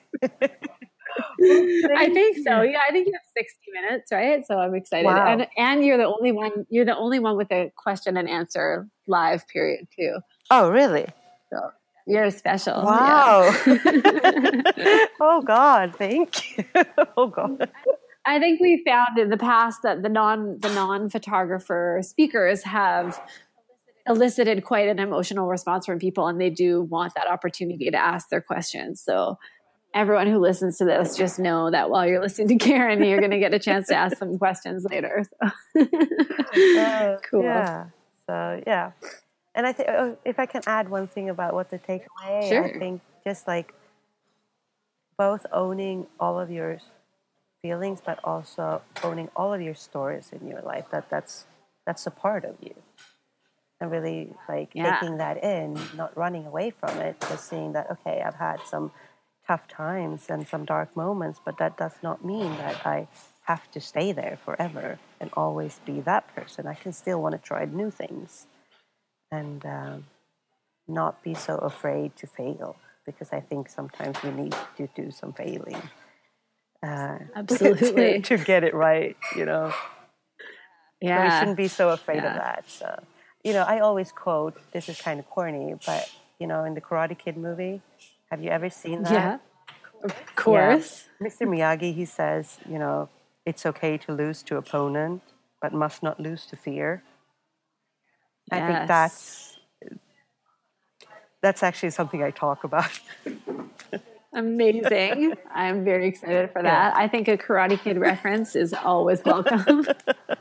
I 1.99 2.11
think 2.13 2.39
so. 2.47 2.63
Yeah, 2.63 2.79
I 2.89 2.93
think 2.93 3.07
you 3.07 3.13
have 3.13 3.23
60 3.37 3.59
minutes, 3.75 4.13
right? 4.13 4.47
So 4.47 4.57
I'm 4.59 4.75
excited. 4.75 5.07
Wow. 5.07 5.27
And 5.27 5.47
and 5.57 5.85
you're 5.85 5.99
the 5.99 6.07
only 6.07 6.31
one 6.31 6.65
you're 6.71 6.85
the 6.85 6.97
only 6.97 7.19
one 7.19 7.37
with 7.37 7.51
a 7.51 7.73
question 7.77 8.17
and 8.17 8.29
answer 8.29 8.89
live 9.09 9.49
period 9.49 9.89
too. 9.99 10.21
Oh, 10.51 10.71
really? 10.71 11.07
So 11.53 11.59
you're 12.07 12.31
special. 12.31 12.83
Wow. 12.83 13.53
Yeah. 13.67 13.77
oh 15.21 15.43
God, 15.45 15.97
thank 15.97 16.57
you. 16.57 16.65
oh 17.17 17.27
God. 17.27 17.69
I 18.27 18.39
think 18.39 18.61
we 18.61 18.83
found 18.85 19.19
in 19.19 19.31
the 19.31 19.37
past 19.37 19.83
that 19.83 20.03
the 20.03 20.09
non 20.09 20.59
the 20.61 20.73
non 20.73 21.09
photographer 21.09 22.01
speakers 22.03 22.63
have 22.65 23.21
elicited 24.09 24.65
quite 24.65 24.89
an 24.89 24.99
emotional 24.99 25.47
response 25.47 25.87
from 25.87 25.99
people, 25.99 26.27
and 26.27 26.41
they 26.41 26.51
do 26.51 26.83
want 26.83 27.15
that 27.15 27.29
opportunity 27.29 27.91
to 27.91 27.97
ask 27.97 28.29
their 28.29 28.41
questions. 28.41 29.01
So 29.01 29.39
everyone 29.95 30.27
who 30.27 30.39
listens 30.39 30.77
to 30.79 30.85
this, 30.85 31.17
just 31.17 31.39
know 31.39 31.71
that 31.71 31.89
while 31.89 32.07
you're 32.07 32.21
listening 32.21 32.49
to 32.49 32.57
Karen, 32.65 33.03
you're 33.03 33.21
going 33.21 33.31
to 33.31 33.39
get 33.39 33.55
a 33.55 33.59
chance 33.59 33.89
to 33.89 33.95
ask 33.95 34.19
some 34.19 34.39
questions 34.39 34.85
later. 34.91 35.25
So. 35.25 35.51
Uh, 35.81 37.17
cool. 37.31 37.43
Yeah. 37.43 37.87
So 38.29 38.61
yeah, 38.67 38.91
and 39.55 39.67
I 39.67 39.73
think 39.73 39.89
oh, 39.89 40.17
if 40.25 40.39
I 40.39 40.47
can 40.47 40.63
add 40.67 40.89
one 40.89 41.07
thing 41.07 41.31
about 41.31 41.55
what 41.55 41.71
to 41.71 41.79
take 41.79 42.03
away, 42.25 42.49
Sure. 42.49 42.65
I 42.65 42.79
think 42.79 43.01
just 43.25 43.47
like 43.47 43.73
both 45.17 45.47
owning 45.53 46.07
all 46.21 46.39
of 46.39 46.51
your 46.51 46.79
feelings, 47.63 48.01
but 48.05 48.19
also 48.25 48.83
owning 49.03 49.29
all 49.37 49.53
of 49.55 49.61
your 49.61 49.75
stories 49.75 50.31
in 50.33 50.47
your 50.49 50.63
life. 50.63 50.87
That 50.91 51.11
that's 51.11 51.47
that's 51.87 52.07
a 52.07 52.11
part 52.11 52.45
of 52.45 52.57
you, 52.61 52.75
and 53.81 53.91
really 53.91 54.35
like 54.49 54.71
Yeah. 54.75 54.99
taking 54.99 55.19
that 55.19 55.43
in, 55.43 55.79
not 55.97 56.17
running 56.17 56.47
away 56.47 56.71
from 56.71 56.99
it, 57.01 57.17
just 57.29 57.49
seeing 57.49 57.73
that 57.73 57.91
okay, 57.91 58.23
I've 58.25 58.37
had 58.37 58.61
some 58.67 58.93
tough 59.47 59.69
times 59.69 60.27
and 60.29 60.47
some 60.47 60.65
dark 60.65 60.97
moments, 60.97 61.41
but 61.45 61.59
that 61.59 61.77
does 61.77 61.95
not 62.03 62.25
mean 62.25 62.57
that 62.59 62.87
I 62.87 63.09
have 63.43 63.71
to 63.73 63.81
stay 63.81 64.13
there 64.13 64.39
forever 64.45 64.99
and 65.21 65.31
always 65.35 65.81
be 65.87 66.01
that 66.01 66.27
person. 66.35 66.67
I 66.67 66.75
can 66.75 66.93
still 66.93 67.23
want 67.23 67.35
to 67.35 67.41
try 67.41 67.65
new 67.65 67.91
things 67.91 68.47
and 69.31 69.65
um, 69.65 70.05
not 70.89 71.23
be 71.23 71.35
so 71.35 71.57
afraid 71.59 72.17
to 72.17 72.27
fail 72.27 72.77
because 73.07 73.33
I 73.33 73.41
think 73.41 73.69
sometimes 73.69 74.17
we 74.25 74.31
need 74.33 74.55
to 74.79 74.89
do 74.97 75.11
some 75.13 75.33
failing. 75.33 75.81
Uh, 76.87 77.19
Absolutely. 77.37 78.23
to, 78.23 78.37
to 78.37 78.45
get 78.45 78.65
it 78.65 78.75
right, 78.75 79.17
you 79.37 79.45
know. 79.45 79.73
So 81.03 81.23
we 81.23 81.31
shouldn't 81.31 81.57
be 81.57 81.69
so 81.69 81.91
afraid 81.91 82.17
Yeah. 82.23 82.29
of 82.29 82.35
that. 82.35 82.65
So, 82.69 83.03
you 83.45 83.53
know, 83.53 83.63
I 83.63 83.81
always 83.81 84.13
quote, 84.13 84.55
this 84.73 84.89
is 84.89 85.01
kind 85.01 85.21
of 85.21 85.29
corny, 85.29 85.75
but, 85.85 86.09
you 86.39 86.47
know, 86.47 86.65
in 86.65 86.75
the 86.75 86.81
Karate 86.81 87.19
Kid 87.19 87.37
movie, 87.37 87.83
have 88.31 88.43
you 88.43 88.51
ever 88.51 88.71
seen 88.71 89.03
that? 89.03 89.13
Yeah. 89.13 89.39
Of 90.03 90.15
course. 90.37 91.09
Mr. 91.23 91.47
Miyagi, 91.47 91.95
he 91.95 92.05
says, 92.05 92.59
you 92.69 92.79
know, 92.79 93.09
it's 93.45 93.65
okay 93.67 93.97
to 93.99 94.13
lose 94.13 94.43
to 94.45 94.57
opponent, 94.57 95.23
but 95.61 95.73
must 95.73 96.03
not 96.03 96.19
lose 96.21 96.47
to 96.47 96.57
fear. 96.57 97.03
I 98.51 98.61
think 98.61 98.89
that's 98.89 99.59
that's 101.43 101.63
actually 101.63 101.91
something 101.91 102.23
I 102.23 102.31
talk 102.31 102.65
about. 102.65 102.91
Amazing. 104.37 105.35
I'm 105.55 105.83
very 105.85 106.07
excited 106.09 106.51
for 106.53 106.63
that. 106.63 106.97
I 106.97 107.09
think 107.09 107.27
a 107.27 107.37
Karate 107.37 107.81
Kid 107.81 107.97
reference 107.97 108.55
is 108.55 108.73
always 108.75 109.25
welcome, 109.25 109.87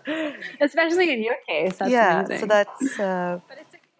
especially 0.61 1.11
in 1.13 1.23
your 1.23 1.35
case. 1.47 1.77
That's 1.77 1.91
yeah, 1.91 2.19
amazing. 2.19 2.39
so 2.39 2.45
that's 2.45 2.99
uh, 2.99 3.39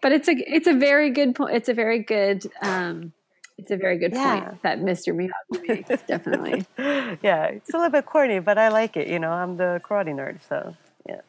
but 0.02 0.12
it's 0.12 0.28
a 0.28 0.34
it's 0.36 0.66
a 0.66 0.74
very 0.74 1.10
good 1.10 1.34
point. 1.34 1.54
It's 1.56 1.68
a 1.70 1.74
very 1.74 2.00
good 2.00 2.46
um, 2.60 3.12
it's 3.58 3.70
a 3.70 3.76
very 3.76 3.96
good 3.98 4.12
Yeah. 4.12 4.40
point 4.40 4.62
that 4.62 4.80
Mr. 4.80 5.14
Miyagi 5.14 5.66
makes. 5.88 6.02
Definitely. 6.02 6.66
yeah, 7.22 7.46
it's 7.46 7.70
a 7.72 7.76
little 7.76 7.90
bit 7.90 8.04
corny, 8.04 8.38
but 8.38 8.58
I 8.58 8.68
like 8.68 8.96
it. 8.98 9.08
You 9.08 9.18
know, 9.18 9.30
I'm 9.30 9.56
the 9.56 9.80
karate 9.82 10.14
nerd, 10.14 10.40
so 10.46 10.76
yeah. 11.08 11.22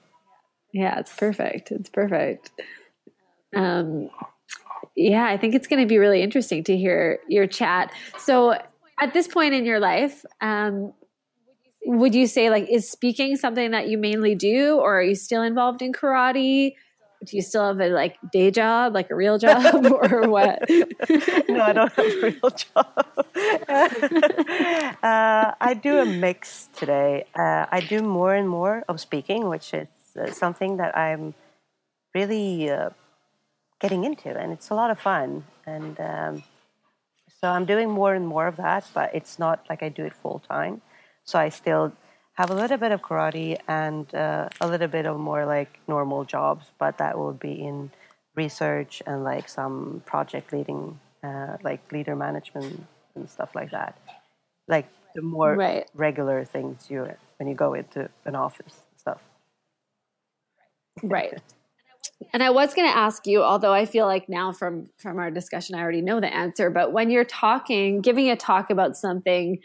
Yeah, 0.74 1.00
it's 1.00 1.16
perfect. 1.16 1.72
It's 1.72 1.90
perfect. 1.90 2.52
Um, 3.56 4.10
yeah, 4.98 5.26
I 5.26 5.38
think 5.38 5.54
it's 5.54 5.68
going 5.68 5.82
to 5.82 5.88
be 5.88 6.00
really 6.00 6.24
interesting 6.24 6.64
to 6.66 6.76
hear 6.76 7.20
your 7.30 7.46
chat. 7.46 7.94
So, 8.18 8.58
at 9.00 9.14
this 9.14 9.28
point 9.28 9.54
in 9.54 9.64
your 9.64 9.80
life, 9.80 10.26
um, 10.42 10.92
would 11.86 12.16
you 12.16 12.26
say 12.26 12.50
like 12.50 12.68
is 12.68 12.90
speaking 12.90 13.38
something 13.38 13.72
that 13.72 13.88
you 13.88 13.98
mainly 14.00 14.34
do, 14.34 14.80
or 14.80 15.00
are 15.00 15.04
you 15.04 15.14
still 15.14 15.44
involved 15.44 15.84
in 15.84 15.94
karate? 15.94 16.74
Do 17.24 17.36
you 17.36 17.44
still 17.44 17.68
have 17.68 17.80
a 17.80 17.90
like 17.90 18.18
day 18.32 18.50
job, 18.50 18.96
like 18.96 19.12
a 19.12 19.16
real 19.16 19.38
job, 19.48 19.86
or 19.86 20.28
what? 20.28 20.68
no, 20.68 21.62
I 21.62 21.74
don't 21.74 21.94
have 21.94 22.06
a 22.06 22.22
real 22.22 22.50
job. 22.50 23.06
uh, 25.04 25.52
I 25.62 25.80
do 25.80 26.00
a 26.00 26.06
mix 26.06 26.70
today. 26.76 27.26
Uh, 27.36 27.68
I 27.72 27.86
do 27.88 28.02
more 28.02 28.34
and 28.34 28.50
more 28.50 28.84
of 28.90 29.00
speaking, 29.00 29.48
which 29.48 29.76
is 29.76 29.88
uh, 30.20 30.32
something 30.32 30.78
that 30.78 30.98
I'm 30.98 31.36
really 32.16 32.72
uh, 32.72 32.90
getting 33.80 34.04
into, 34.04 34.30
and 34.38 34.52
it's 34.52 34.70
a 34.70 34.76
lot 34.76 34.92
of 34.92 35.00
fun. 35.00 35.46
And 35.66 36.00
um, 36.00 36.44
so 37.42 37.50
I'm 37.50 37.66
doing 37.66 37.90
more 37.90 38.14
and 38.16 38.28
more 38.28 38.48
of 38.48 38.56
that, 38.58 38.90
but 38.94 39.14
it's 39.14 39.40
not 39.40 39.66
like 39.70 39.84
I 39.84 39.90
do 39.90 40.06
it 40.06 40.14
full 40.14 40.40
time. 40.50 40.82
So 41.24 41.40
I 41.40 41.50
still 41.50 41.94
have 42.34 42.50
a 42.50 42.54
little 42.56 42.78
bit 42.78 42.92
of 42.92 43.02
karate 43.02 43.58
and 43.68 44.14
uh, 44.16 44.50
a 44.62 44.68
little 44.68 44.88
bit 44.88 45.06
of 45.06 45.20
more 45.20 45.46
like 45.46 45.80
normal 45.88 46.24
jobs, 46.26 46.68
but 46.80 46.98
that 46.98 47.18
will 47.18 47.34
be 47.34 47.54
in 47.54 47.92
research 48.36 49.02
and 49.06 49.24
like 49.24 49.50
some 49.50 50.04
project 50.06 50.54
leading, 50.54 51.00
uh, 51.24 51.58
like 51.64 51.92
leader 51.92 52.16
management 52.16 52.86
and 53.16 53.30
stuff 53.30 53.56
like 53.56 53.72
that. 53.72 53.98
Like 54.68 54.88
the 55.16 55.22
more 55.22 55.60
Right. 55.60 55.90
regular 55.96 56.46
things 56.46 56.90
you 56.90 57.10
when 57.40 57.50
you 57.50 57.56
go 57.56 57.74
into 57.74 58.10
an 58.26 58.36
office 58.36 58.82
stuff. 58.98 59.22
right 61.04 61.34
and 62.34 62.44
i 62.44 62.50
was 62.50 62.74
going 62.74 62.88
to 62.88 62.96
ask 62.96 63.26
you 63.28 63.42
although 63.42 63.74
i 63.74 63.86
feel 63.86 64.06
like 64.06 64.28
now 64.30 64.52
from 64.52 64.88
from 64.98 65.18
our 65.18 65.32
discussion 65.32 65.76
i 65.76 65.80
already 65.80 66.02
know 66.02 66.20
the 66.20 66.34
answer 66.34 66.70
but 66.70 66.94
when 66.94 67.10
you're 67.10 67.26
talking 67.26 68.02
giving 68.02 68.30
a 68.30 68.36
talk 68.36 68.70
about 68.70 68.96
something 68.96 69.60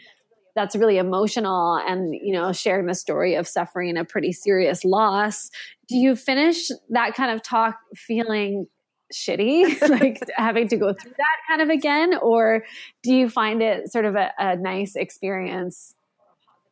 that's 0.55 0.75
really 0.75 0.97
emotional 0.97 1.75
and 1.87 2.13
you 2.13 2.33
know 2.33 2.51
sharing 2.51 2.85
the 2.85 2.95
story 2.95 3.35
of 3.35 3.47
suffering 3.47 3.97
a 3.97 4.05
pretty 4.05 4.31
serious 4.31 4.83
loss 4.85 5.49
do 5.87 5.97
you 5.97 6.15
finish 6.15 6.69
that 6.89 7.13
kind 7.15 7.31
of 7.31 7.41
talk 7.43 7.77
feeling 7.95 8.67
shitty? 9.13 9.79
Like 9.89 10.19
having 10.35 10.67
to 10.69 10.77
go 10.77 10.93
through 10.93 11.11
that 11.11 11.37
kind 11.47 11.61
of 11.61 11.69
again? 11.69 12.15
Or 12.21 12.65
do 13.03 13.13
you 13.13 13.29
find 13.29 13.61
it 13.61 13.91
sort 13.91 14.05
of 14.05 14.15
a, 14.15 14.31
a 14.37 14.55
nice 14.55 14.95
experience 14.95 15.95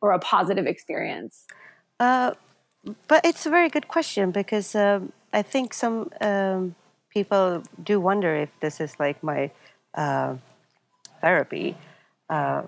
or 0.00 0.12
a 0.12 0.18
positive 0.18 0.66
experience? 0.66 1.46
Uh, 2.00 2.32
but 3.06 3.24
it's 3.24 3.46
a 3.46 3.50
very 3.50 3.68
good 3.68 3.86
question 3.86 4.32
because 4.32 4.74
um, 4.74 5.12
I 5.32 5.42
think 5.42 5.72
some 5.72 6.10
um, 6.20 6.74
people 7.10 7.62
do 7.82 8.00
wonder 8.00 8.34
if 8.34 8.50
this 8.60 8.80
is 8.80 8.98
like 8.98 9.22
my 9.22 9.50
uh, 9.94 10.36
therapy, 11.20 11.76
uh, 12.28 12.62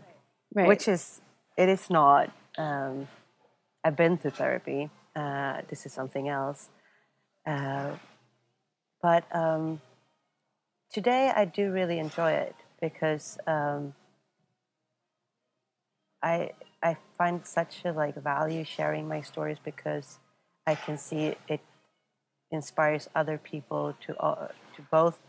right 0.54 0.68
which 0.68 0.88
is 0.88 1.20
it 1.56 1.68
is 1.68 1.90
not. 1.90 2.30
Um, 2.56 3.08
I've 3.84 3.96
been 3.96 4.16
to 4.18 4.30
therapy. 4.30 4.90
Uh, 5.14 5.60
this 5.68 5.84
is 5.86 5.92
something 5.92 6.28
else. 6.28 6.70
Uh, 7.46 7.96
but 9.02 9.24
um, 9.36 9.82
today 10.90 11.30
I 11.34 11.44
do 11.44 11.70
really 11.70 11.98
enjoy 11.98 12.32
it 12.32 12.56
because 12.80 13.36
um, 13.46 13.94
I 16.22 16.52
I 16.82 16.96
find 17.18 17.46
such 17.46 17.84
a 17.84 17.92
like 17.92 18.16
value 18.16 18.64
sharing 18.64 19.06
my 19.06 19.20
stories 19.20 19.58
because 19.62 20.18
I 20.66 20.74
can 20.74 20.96
see 20.96 21.36
it 21.48 21.60
inspires 22.54 23.08
other 23.14 23.38
people 23.38 23.94
to 24.06 24.16
uh, 24.18 24.48
to 24.76 24.82
both 24.92 25.20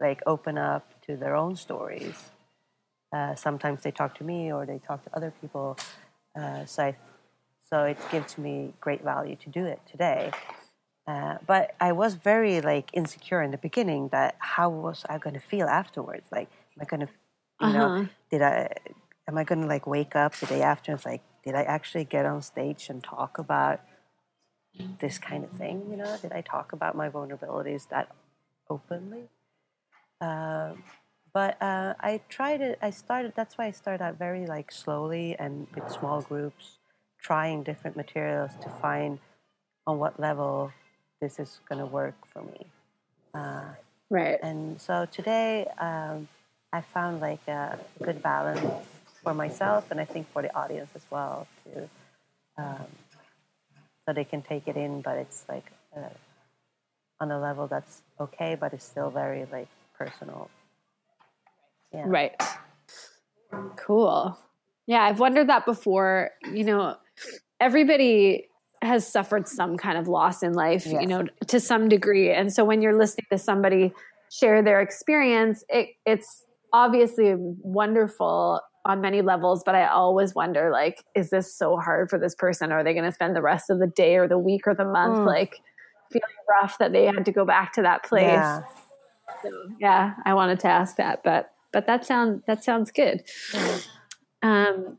like 0.00 0.20
open 0.26 0.58
up 0.58 0.84
to 1.06 1.16
their 1.16 1.36
own 1.36 1.56
stories 1.56 2.30
Uh, 3.12 3.34
sometimes 3.36 3.82
they 3.82 3.90
talk 3.92 4.14
to 4.18 4.24
me 4.24 4.52
or 4.52 4.66
they 4.66 4.78
talk 4.88 5.02
to 5.04 5.10
other 5.16 5.32
people. 5.40 5.76
Uh, 6.38 6.64
so, 6.66 6.84
I, 6.84 6.96
so 7.70 7.84
it 7.84 7.98
gives 8.10 8.38
me 8.38 8.74
great 8.80 9.02
value 9.04 9.36
to 9.36 9.50
do 9.50 9.64
it 9.66 9.80
today. 9.90 10.32
Uh, 11.06 11.38
but 11.46 11.74
I 11.80 11.92
was 11.92 12.14
very 12.14 12.60
like 12.60 12.90
insecure 12.94 13.42
in 13.42 13.50
the 13.50 13.58
beginning 13.58 14.08
that 14.12 14.36
how 14.38 14.70
was 14.70 15.04
I 15.08 15.18
going 15.18 15.34
to 15.34 15.40
feel 15.40 15.68
afterwards? 15.68 16.26
Like, 16.32 16.50
am 16.76 16.82
I 16.82 16.84
going 16.86 17.00
to, 17.06 17.12
you 17.60 17.68
Uh-huh. 17.68 17.74
know, 17.74 17.92
did 18.30 18.42
I, 18.42 18.74
am 19.28 19.38
I 19.38 19.44
going 19.44 19.62
to 19.62 19.68
like 19.68 19.86
wake 19.86 20.16
up 20.16 20.34
the 20.36 20.46
day 20.46 20.62
after 20.62 20.92
and 20.92 20.98
it's 20.98 21.06
like, 21.06 21.22
did 21.44 21.54
I 21.54 21.62
actually 21.64 22.04
get 22.04 22.26
on 22.26 22.42
stage 22.42 22.88
and 22.90 23.02
talk 23.02 23.38
about 23.38 23.80
this 25.00 25.18
kind 25.18 25.44
of 25.44 25.50
thing? 25.50 25.86
You 25.90 25.96
know, 25.96 26.16
did 26.20 26.32
I 26.32 26.40
talk 26.40 26.72
about 26.72 26.96
my 26.96 27.08
vulnerabilities 27.08 27.88
that 27.88 28.10
openly? 28.68 29.28
Um, 30.20 30.82
but 31.34 31.60
uh, 31.62 31.94
I 32.00 32.20
tried 32.28 32.60
it. 32.60 32.78
I 32.82 32.90
started. 32.90 33.32
That's 33.34 33.56
why 33.56 33.66
I 33.66 33.70
started 33.70 34.04
out 34.04 34.18
very 34.18 34.46
like 34.46 34.70
slowly 34.70 35.34
and 35.38 35.66
with 35.74 35.90
small 35.90 36.22
groups, 36.22 36.78
trying 37.20 37.62
different 37.62 37.96
materials 37.96 38.52
to 38.62 38.68
find 38.68 39.18
on 39.86 39.98
what 39.98 40.20
level 40.20 40.72
this 41.20 41.38
is 41.38 41.60
going 41.68 41.78
to 41.78 41.86
work 41.86 42.14
for 42.32 42.42
me. 42.42 42.66
Uh, 43.34 43.74
Right. 44.10 44.38
and 44.42 44.78
so 44.78 45.06
today, 45.10 45.66
um, 45.78 46.28
I 46.70 46.82
found 46.82 47.22
like 47.22 47.46
a 47.48 47.78
good 48.02 48.22
balance 48.22 48.60
for 49.22 49.32
myself, 49.32 49.90
and 49.90 49.98
I 49.98 50.04
think 50.04 50.30
for 50.32 50.42
the 50.42 50.54
audience 50.54 50.90
as 50.94 51.02
well, 51.10 51.46
to 51.64 51.88
um, 52.58 52.86
so 54.06 54.12
they 54.12 54.24
can 54.24 54.42
take 54.42 54.68
it 54.68 54.76
in, 54.76 55.00
but 55.00 55.16
it's 55.16 55.44
like 55.48 55.64
uh, 55.96 56.08
on 57.20 57.30
a 57.30 57.40
level 57.40 57.66
that's 57.66 58.02
okay, 58.20 58.56
but 58.58 58.72
it's 58.72 58.84
still 58.84 59.10
very 59.10 59.46
like 59.52 59.68
personal. 59.96 60.50
Yeah. 61.92 62.04
Right. 62.06 62.42
Cool. 63.76 64.38
Yeah, 64.86 65.02
I've 65.02 65.20
wondered 65.20 65.48
that 65.48 65.64
before. 65.64 66.30
You 66.52 66.64
know, 66.64 66.96
everybody 67.60 68.48
has 68.80 69.06
suffered 69.06 69.46
some 69.46 69.76
kind 69.76 69.96
of 69.96 70.08
loss 70.08 70.42
in 70.42 70.54
life, 70.54 70.84
you 70.86 71.06
know, 71.06 71.24
to 71.46 71.60
some 71.60 71.88
degree. 71.88 72.32
And 72.32 72.52
so 72.52 72.64
when 72.64 72.82
you're 72.82 72.96
listening 72.98 73.26
to 73.30 73.38
somebody 73.38 73.92
share 74.32 74.62
their 74.62 74.80
experience, 74.80 75.64
it, 75.68 75.90
it's 76.04 76.44
obviously 76.72 77.34
wonderful 77.36 78.60
on 78.84 79.00
many 79.00 79.22
levels, 79.22 79.62
but 79.64 79.74
I 79.74 79.86
always 79.86 80.34
wonder 80.34 80.70
like, 80.70 81.04
is 81.14 81.30
this 81.30 81.54
so 81.54 81.76
hard 81.76 82.10
for 82.10 82.18
this 82.18 82.34
person? 82.34 82.72
Are 82.72 82.82
they 82.82 82.92
going 82.94 83.04
to 83.04 83.12
spend 83.12 83.36
the 83.36 83.42
rest 83.42 83.70
of 83.70 83.78
the 83.78 83.86
day 83.86 84.16
or 84.16 84.26
the 84.26 84.38
week 84.38 84.66
or 84.66 84.74
the 84.74 84.84
month 84.84 85.18
Mm. 85.18 85.26
like 85.26 85.60
feeling 86.10 86.22
rough 86.50 86.78
that 86.78 86.92
they 86.92 87.06
had 87.06 87.24
to 87.24 87.32
go 87.32 87.44
back 87.44 87.72
to 87.74 87.82
that 87.82 88.02
place? 88.02 88.22
Yeah. 88.24 88.62
So, 89.42 89.50
yeah, 89.78 90.14
I 90.24 90.34
wanted 90.34 90.60
to 90.60 90.68
ask 90.68 90.96
that, 90.96 91.22
but 91.22 91.52
but 91.72 91.86
that 91.86 92.04
sounds 92.04 92.42
that 92.46 92.62
sounds 92.64 92.90
good. 92.90 93.22
Um, 94.42 94.98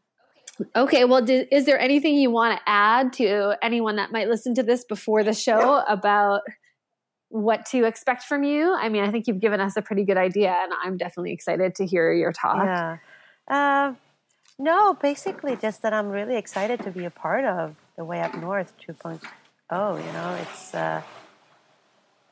okay, 0.76 1.06
well, 1.06 1.22
do, 1.22 1.46
is 1.52 1.66
there 1.66 1.80
anything 1.80 2.16
you 2.16 2.32
want 2.32 2.58
to 2.58 2.64
add 2.66 3.14
to 3.14 3.56
anyone 3.62 3.98
that 3.98 4.12
might 4.12 4.30
listen 4.30 4.56
to 4.56 4.64
this 4.64 4.86
before 4.86 5.24
the 5.24 5.34
show 5.34 5.84
about 5.88 6.42
what 7.30 7.66
to 7.68 7.84
expect 7.84 8.24
from 8.24 8.44
you? 8.44 8.74
I 8.74 8.90
mean, 8.90 9.04
I 9.04 9.12
think 9.12 9.28
you've 9.28 9.40
given 9.40 9.60
us 9.60 9.76
a 9.76 9.82
pretty 9.82 10.04
good 10.06 10.18
idea, 10.18 10.56
and 10.64 10.72
I'm 10.84 10.98
definitely 10.98 11.34
excited 11.34 11.76
to 11.76 11.86
hear 11.86 12.14
your 12.14 12.32
talk. 12.32 12.64
Yeah. 12.64 12.98
Uh, 13.48 13.94
no, 14.60 14.94
basically 14.94 15.56
just 15.56 15.82
that 15.82 15.94
I'm 15.94 16.10
really 16.10 16.38
excited 16.38 16.82
to 16.84 16.92
be 16.92 17.06
a 17.06 17.10
part 17.10 17.46
of 17.46 17.76
the 17.98 18.06
Way 18.06 18.22
Up 18.22 18.36
North 18.36 18.74
2.0. 18.88 19.22
You 20.06 20.14
know, 20.14 20.38
it's 20.42 20.74
uh, 20.74 21.02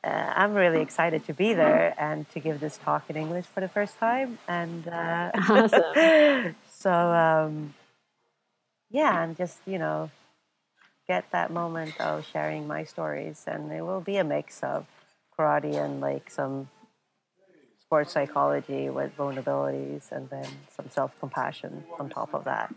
uh, 0.04 0.32
I'm 0.34 0.54
really 0.54 0.80
excited 0.80 1.24
to 1.26 1.34
be 1.34 1.54
there 1.54 1.94
and 1.96 2.28
to 2.30 2.40
give 2.40 2.60
this 2.60 2.76
talk 2.78 3.08
in 3.08 3.16
English 3.16 3.46
for 3.46 3.60
the 3.60 3.68
first 3.68 3.98
time. 3.98 4.38
And 4.48 4.86
uh, 4.88 5.30
Awesome. 5.48 6.56
so, 6.70 6.90
um, 6.90 7.74
yeah, 8.90 9.22
and 9.22 9.36
just 9.36 9.58
you 9.66 9.78
know, 9.78 10.10
get 11.06 11.30
that 11.32 11.50
moment 11.50 12.00
of 12.00 12.26
sharing 12.26 12.66
my 12.66 12.84
stories, 12.84 13.44
and 13.46 13.72
it 13.72 13.82
will 13.82 14.00
be 14.00 14.16
a 14.16 14.24
mix 14.24 14.60
of 14.62 14.86
karate 15.38 15.82
and 15.82 16.00
like 16.00 16.30
some 16.30 16.68
sports 17.92 18.12
psychology 18.14 18.88
with 18.88 19.14
vulnerabilities 19.18 20.10
and 20.12 20.26
then 20.30 20.46
some 20.74 20.88
self-compassion 20.88 21.84
on 22.00 22.08
top 22.08 22.32
of 22.32 22.42
that 22.44 22.74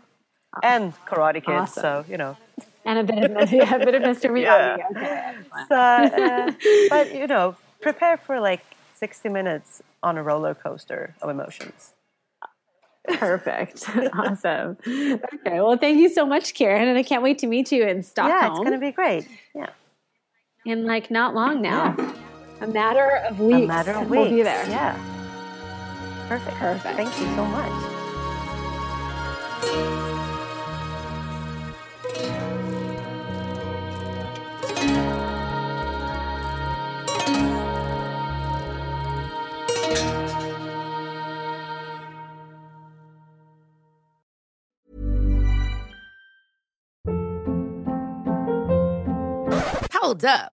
and 0.62 0.92
karate 1.06 1.36
kids 1.36 1.48
Awesome. 1.48 1.80
so 1.80 2.04
you 2.06 2.18
know 2.18 2.36
And 2.84 2.98
a 2.98 3.04
bit 3.04 3.30
of 3.30 3.50
yeah, 3.50 3.76
a 3.76 3.78
bit 3.78 3.94
of 3.94 4.02
Mr. 4.02 4.28
Miyagi. 4.28 4.76
Yeah. 4.94 4.94
Okay. 4.94 5.32
so, 5.70 5.74
uh, 5.74 6.52
but 6.90 7.14
you 7.14 7.26
know 7.26 7.56
prepare 7.80 8.18
for 8.18 8.40
like 8.40 8.60
60 8.96 9.30
minutes 9.30 9.80
on 10.02 10.18
a 10.18 10.22
roller 10.22 10.54
coaster 10.54 11.14
of 11.22 11.30
emotions 11.30 11.94
Perfect. 13.08 13.88
awesome. 14.18 14.76
Okay. 14.84 15.60
Well, 15.60 15.76
thank 15.78 15.96
you 16.00 16.08
so 16.08 16.26
much, 16.26 16.54
Karen, 16.54 16.88
and 16.88 16.98
I 16.98 17.04
can't 17.04 17.22
wait 17.22 17.38
to 17.38 17.46
meet 17.46 17.70
you 17.72 17.84
in 17.86 18.02
Stockholm. 18.02 18.36
yeah 18.36 18.50
it's 18.50 18.58
going 18.58 18.72
to 18.72 18.78
be 18.78 18.92
great 18.92 19.26
yeah 19.54 19.70
in 20.66 20.84
like 20.84 21.10
not 21.10 21.32
long 21.34 21.62
now. 21.62 21.94
A 22.60 22.66
matter 22.66 23.16
of 23.28 23.38
weeks. 23.38 23.64
a 23.64 23.66
matter 23.66 23.92
of 23.92 24.08
weeks 24.10 24.10
We'll 24.10 24.30
be 24.30 24.42
there. 24.42 24.66
yeah 24.68 24.96
perfect 26.28 26.56
Perfect. 26.56 26.96
thank 26.96 27.18
you 27.20 27.26
so 27.36 27.44
much 27.44 27.92
Hold 49.92 50.24
up. 50.24 50.52